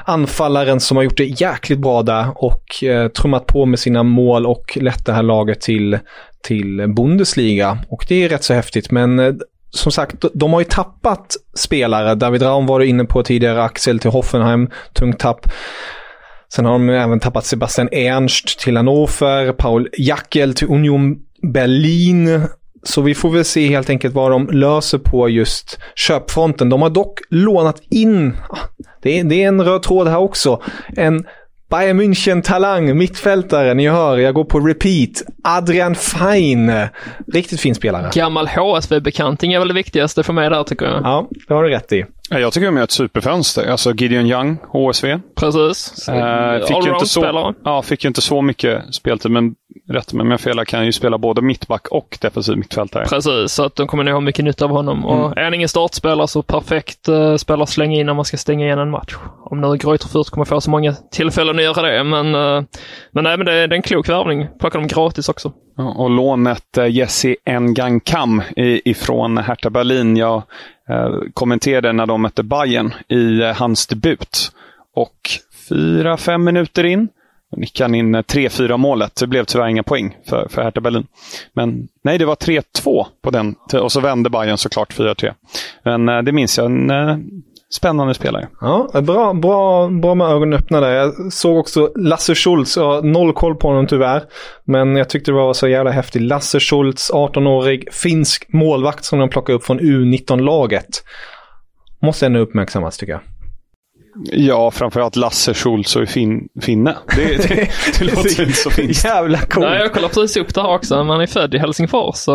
anfallaren 0.06 0.80
som 0.80 0.98
har 0.98 1.04
gjort 1.04 1.18
det 1.18 1.42
jäkligt 1.42 1.80
bra 1.80 2.04
där 2.04 2.26
och 2.36 2.84
eh, 2.84 3.08
trummat 3.08 3.48
på 3.48 3.66
med 3.66 3.80
sina 3.80 4.04
mål 4.04 4.46
och 4.46 4.78
lett 4.82 5.06
det 5.06 5.14
här 5.14 5.24
laget 5.24 5.62
till, 5.62 6.00
till 6.44 6.94
Bundesliga. 6.96 7.78
Och 7.90 8.06
det 8.10 8.24
är 8.24 8.30
rätt 8.30 8.44
så 8.44 8.54
häftigt, 8.54 8.92
men 8.92 9.20
eh, 9.20 9.34
som 9.70 9.92
sagt, 9.92 10.22
de- 10.22 10.30
de 10.34 10.54
har 10.54 10.60
ju 10.60 10.66
tappat 10.66 11.36
spelare. 11.58 12.16
David 12.16 12.42
Raum 12.42 12.66
var 12.66 12.80
du 12.80 12.86
inne 12.86 13.06
på 13.06 13.24
tidigare, 13.24 13.64
Axel 13.64 14.00
till 14.00 14.12
Hoffenheim, 14.12 14.70
tungt 14.94 15.20
tapp. 15.20 15.48
Sen 16.54 16.66
har 16.66 16.72
de 16.72 16.90
även 16.90 17.20
tappat 17.20 17.46
Sebastian 17.46 17.90
Ernst 17.92 18.60
till 18.60 18.78
Hannover, 18.78 19.52
Paul 19.52 19.90
Jackel 19.98 20.54
till 20.54 20.68
Union 20.68 21.16
Berlin. 21.52 22.42
Så 22.84 23.02
vi 23.02 23.16
får 23.16 23.30
väl 23.30 23.46
se 23.46 23.68
helt 23.68 23.90
enkelt 23.90 24.14
vad 24.14 24.32
de 24.32 24.48
löser 24.48 24.98
på 24.98 25.30
just 25.30 25.80
köpfronten. 25.96 26.70
De 26.70 26.82
har 26.82 26.90
dock 26.90 27.20
lånat 27.30 27.82
in, 27.90 28.34
ah, 28.50 28.58
det 29.02 29.20
är, 29.20 29.24
det 29.24 29.44
är 29.44 29.48
en 29.48 29.64
röd 29.64 29.84
tråd 29.84 30.08
här 30.08 30.18
också, 30.18 30.62
en 30.98 31.26
Bayern 31.70 32.02
München-talang, 32.02 32.94
mittfältare, 32.94 33.74
ni 33.74 33.90
hör, 33.90 34.18
jag 34.18 34.34
går 34.34 34.44
på 34.44 34.60
repeat. 34.60 35.24
Adrian 35.44 35.96
Fein, 35.96 36.72
riktigt 37.34 37.60
fin 37.60 37.76
spelare. 37.76 38.10
Gammal 38.14 38.48
HSV-bekanting 38.48 39.54
är 39.54 39.60
väl 39.60 39.68
det 39.68 39.74
viktigaste 39.74 40.24
för 40.24 40.34
mig 40.34 40.50
där 40.50 40.64
tycker 40.64 40.86
jag. 40.86 41.02
Ja, 41.04 41.30
det 41.48 41.54
har 41.54 41.64
du 41.64 41.70
rätt 41.70 41.92
i. 41.92 42.06
Ja, 42.30 42.40
Jag 42.40 42.54
tycker 42.54 42.66
de 42.66 42.78
gör 42.78 42.84
ett 42.84 42.92
superfönster. 42.92 43.72
Alltså 43.72 43.94
Gideon 43.94 44.26
Young, 44.26 44.58
HSV. 44.72 45.20
Precis. 45.36 46.08
Eh, 46.10 46.66
fick, 46.68 46.86
ju 46.86 46.92
inte 46.94 47.06
så, 47.06 47.54
ja, 47.64 47.82
fick 47.82 48.04
ju 48.04 48.08
inte 48.08 48.22
så 48.22 48.42
mycket 48.42 48.96
speltid, 48.96 49.32
men 49.32 49.56
rätt 49.90 50.14
mig 50.14 50.22
om 50.22 50.32
jag 50.32 50.40
fel, 50.40 50.66
kan 50.66 50.86
ju 50.86 50.92
spela 50.92 51.18
både 51.18 51.42
mittback 51.42 51.88
och 51.88 52.18
defensiv 52.22 52.58
mittfältare. 52.58 53.06
Precis, 53.06 53.52
så 53.52 53.64
att 53.64 53.76
de 53.76 53.88
kommer 53.88 54.04
nog 54.04 54.14
ha 54.14 54.22
mycket 54.22 54.46
nytta 54.46 54.66
av 54.66 54.72
honom. 54.72 55.06
Och 55.06 55.38
är 55.38 55.44
han 55.44 55.54
ingen 55.54 55.70
startspelare 55.70 56.28
så 56.28 56.42
perfekt 56.42 57.10
uh, 57.10 57.36
spelare 57.36 57.64
att 57.64 57.70
slänga 57.70 58.00
in 58.00 58.06
när 58.06 58.14
man 58.14 58.26
ska 58.26 58.38
stänga 58.38 58.66
igen 58.66 58.80
en 58.80 58.90
match. 58.92 59.16
Om 59.52 59.62
nu 59.62 59.68
Greuter 59.78 60.08
Fürth 60.08 60.30
kommer 60.32 60.46
få 60.46 60.62
så 60.62 60.70
många 60.72 60.94
tillfällen 61.12 61.56
att 61.56 61.64
göra 61.64 61.82
det, 61.82 62.04
men, 62.04 62.36
uh, 62.36 62.64
men, 63.12 63.24
nej, 63.24 63.38
men 63.38 63.46
det, 63.46 63.54
är- 63.54 63.68
det 63.68 63.74
är 63.76 63.78
en 63.78 63.82
klok 63.82 64.10
värvning. 64.10 64.48
Plockar 64.60 64.80
dem 64.80 64.88
gratis 64.88 65.30
också. 65.30 65.52
Och 65.78 66.10
lånet 66.10 66.78
eh, 66.78 66.88
Jesse 66.88 67.36
Engankam 67.46 68.42
ifrån 68.56 69.38
Hertha 69.38 69.70
Berlin. 69.70 70.18
Jag 70.18 70.44
eh, 70.90 71.14
kommenterade 71.34 71.94
när 71.94 72.06
de 72.06 72.22
mötte 72.22 72.44
Bayern 72.44 72.94
i 73.08 73.42
eh, 73.42 73.56
hans 73.56 73.88
debut. 73.88 74.52
Och 74.96 75.30
fyra, 75.70 76.18
fem 76.18 76.44
minuter 76.44 76.84
in 76.84 77.08
nickade 77.58 77.84
han 77.84 77.96
in 77.96 78.16
3-4 78.16 78.78
målet. 78.78 79.16
Det 79.16 79.28
blev 79.28 79.44
tyvärr 79.44 79.68
inga 79.68 79.84
poäng 79.84 80.18
för, 80.30 80.48
för 80.50 80.64
Hertha 80.64 80.82
Berlin. 80.82 81.08
Men 81.54 81.88
nej, 82.04 82.18
det 82.18 82.26
var 82.26 82.36
3-2 82.36 83.06
på 83.22 83.30
den. 83.30 83.56
Och 83.82 83.92
så 83.92 84.00
vände 84.00 84.30
Bayern 84.30 84.58
såklart 84.58 84.98
4-3. 84.98 85.34
Men 85.84 86.26
det 86.26 86.32
minns 86.32 86.58
jag. 86.58 86.66
En, 86.66 86.92
spännande 87.74 88.14
spelare. 88.14 88.48
Ja, 88.62 89.02
bra, 89.02 89.34
bra, 89.34 89.88
bra 89.90 90.16
med 90.16 90.28
ögonen 90.28 90.60
öppnade. 90.60 90.94
Jag 90.94 91.34
såg 91.34 91.58
också 91.58 91.92
Lasse 91.96 92.36
Schultz, 92.36 92.78
jag 92.78 92.86
har 92.86 93.02
noll 93.02 93.34
koll 93.34 93.56
på 93.56 93.68
honom 93.68 93.88
tyvärr. 93.88 94.24
Men 94.64 94.96
jag 94.96 95.10
tyckte 95.10 95.32
det 95.32 95.36
var 95.36 95.54
så 95.54 95.68
jävla 95.68 95.92
häftigt. 95.92 96.22
Lasse 96.22 96.60
Schultz, 96.60 97.12
18-årig 97.12 97.94
finsk 97.94 98.54
målvakt 98.54 99.06
som 99.06 99.20
de 99.20 99.30
plockade 99.30 99.56
upp 99.56 99.66
från 99.66 99.80
U19-laget. 99.80 101.04
Måste 102.02 102.26
ändå 102.26 102.40
uppmärksammas 102.40 102.98
tycker 102.98 103.14
jag. 103.14 103.22
Ja, 104.24 104.72
framförallt 104.72 105.16
Lasse 105.16 105.54
Schultz 105.54 105.96
och 105.96 106.08
fin, 106.10 106.48
finne. 106.62 106.98
Det, 107.16 107.48
det, 107.48 107.70
det 108.00 108.06
låter 108.16 108.42
inte 108.42 108.54
så 108.54 108.70
fint. 108.70 109.04
Jävla 109.04 109.38
coolt. 109.38 109.66
Nej, 109.66 109.80
jag 109.80 109.94
kollade 109.94 110.14
precis 110.14 110.38
upp 110.38 110.54
det 110.54 110.62
här 110.62 110.76
också. 110.76 110.96
Han 110.96 111.22
är 111.22 111.28
född 111.28 111.56
i 111.56 111.58
Helsingfors 111.58 112.16
så 112.16 112.34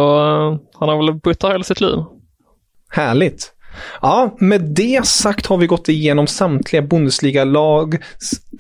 han 0.75 0.88
har 0.88 0.97
väl 0.97 1.14
bott 1.14 1.40
där 1.40 1.51
hela 1.51 1.64
sitt 1.64 1.81
liv. 1.81 1.97
Härligt. 2.90 3.53
Ja, 4.03 4.37
med 4.38 4.61
det 4.61 5.07
sagt 5.07 5.47
har 5.47 5.57
vi 5.57 5.66
gått 5.66 5.88
igenom 5.88 6.27
samtliga 6.27 6.83
Bundesliga-lag, 6.83 7.97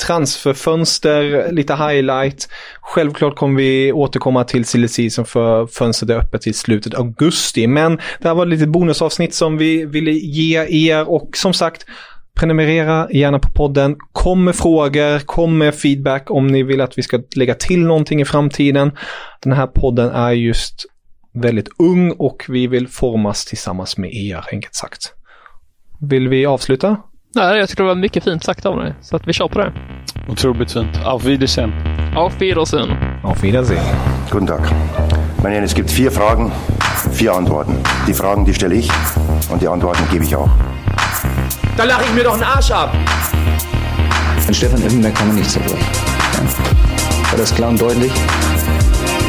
transferfönster, 0.06 1.52
lite 1.52 1.74
highlight. 1.74 2.48
Självklart 2.80 3.36
kommer 3.36 3.60
vi 3.60 3.92
återkomma 3.92 4.44
till 4.44 4.64
silly 4.64 4.88
season 4.88 5.24
för 5.24 5.66
fönstret 5.66 6.10
är 6.10 6.16
öppet 6.16 6.42
till 6.42 6.54
slutet 6.54 6.94
av 6.94 7.00
augusti. 7.00 7.66
Men 7.66 7.96
det 7.96 8.28
här 8.28 8.34
var 8.34 8.46
lite 8.46 8.66
bonusavsnitt 8.66 9.34
som 9.34 9.58
vi 9.58 9.84
ville 9.84 10.10
ge 10.10 10.88
er 10.88 11.10
och 11.10 11.30
som 11.36 11.52
sagt 11.52 11.86
Prenumerera 12.40 13.08
gärna 13.10 13.38
på 13.38 13.48
podden. 13.52 13.96
Kom 14.12 14.44
med 14.44 14.56
frågor, 14.56 15.18
kom 15.18 15.58
med 15.58 15.74
feedback 15.74 16.30
om 16.30 16.46
ni 16.46 16.62
vill 16.62 16.80
att 16.80 16.98
vi 16.98 17.02
ska 17.02 17.20
lägga 17.36 17.54
till 17.54 17.86
någonting 17.86 18.20
i 18.20 18.24
framtiden. 18.24 18.92
Den 19.42 19.52
här 19.52 19.66
podden 19.66 20.10
är 20.10 20.30
just 20.30 20.86
väldigt 21.32 21.68
ung 21.78 22.12
och 22.12 22.46
vi 22.48 22.66
vill 22.66 22.88
formas 22.88 23.44
tillsammans 23.44 23.96
med 23.96 24.14
er, 24.14 24.44
enkelt 24.52 24.74
sagt. 24.74 25.12
Vill 26.00 26.28
vi 26.28 26.46
avsluta? 26.46 26.96
Nej, 27.34 27.58
jag 27.58 27.68
tycker 27.68 27.82
det 27.82 27.88
var 27.88 27.94
mycket 27.94 28.24
fint 28.24 28.44
sagt 28.44 28.66
av 28.66 28.76
dig, 28.76 28.94
så 29.00 29.16
att 29.16 29.28
vi 29.28 29.32
kör 29.32 29.48
på 29.48 29.58
det. 29.58 29.72
Otroligt 30.28 30.72
fint. 30.72 30.96
Auf 31.04 31.24
Wiedersehen. 31.24 31.72
Auf 32.16 32.40
Wiedersehen. 32.40 32.90
Auf 33.24 33.42
Wiedersehen. 33.42 33.84
Guten 34.30 34.46
Tag. 34.46 34.60
Meine 35.42 35.54
Herren, 35.54 35.64
es 35.64 35.74
gibt 35.74 35.90
vier 35.90 36.10
Fragen, 36.10 36.52
vier 37.12 37.32
Antworten. 37.32 37.76
Die 38.06 38.14
Fragen, 38.14 38.44
die 38.44 38.54
stelle 38.54 38.74
ich 38.74 38.90
und 39.52 39.62
die 39.62 39.68
Antworten 39.68 40.02
gebe 40.10 40.24
ich 40.24 40.36
auch. 40.36 40.50
Da 41.76 41.84
lache 41.84 42.04
ich 42.04 42.14
mir 42.14 42.24
doch 42.24 42.34
einen 42.34 42.42
Arsch 42.42 42.70
ab. 42.70 42.94
An 44.46 44.54
Stefan 44.54 44.82
Effenberg 44.82 45.14
kann 45.14 45.28
man 45.28 45.36
nicht 45.36 45.50
zerbrechen. 45.50 45.78
Ja. 45.78 47.30
War 47.30 47.38
das 47.38 47.54
klar 47.54 47.70
und 47.70 47.80
deutlich? 47.80 48.12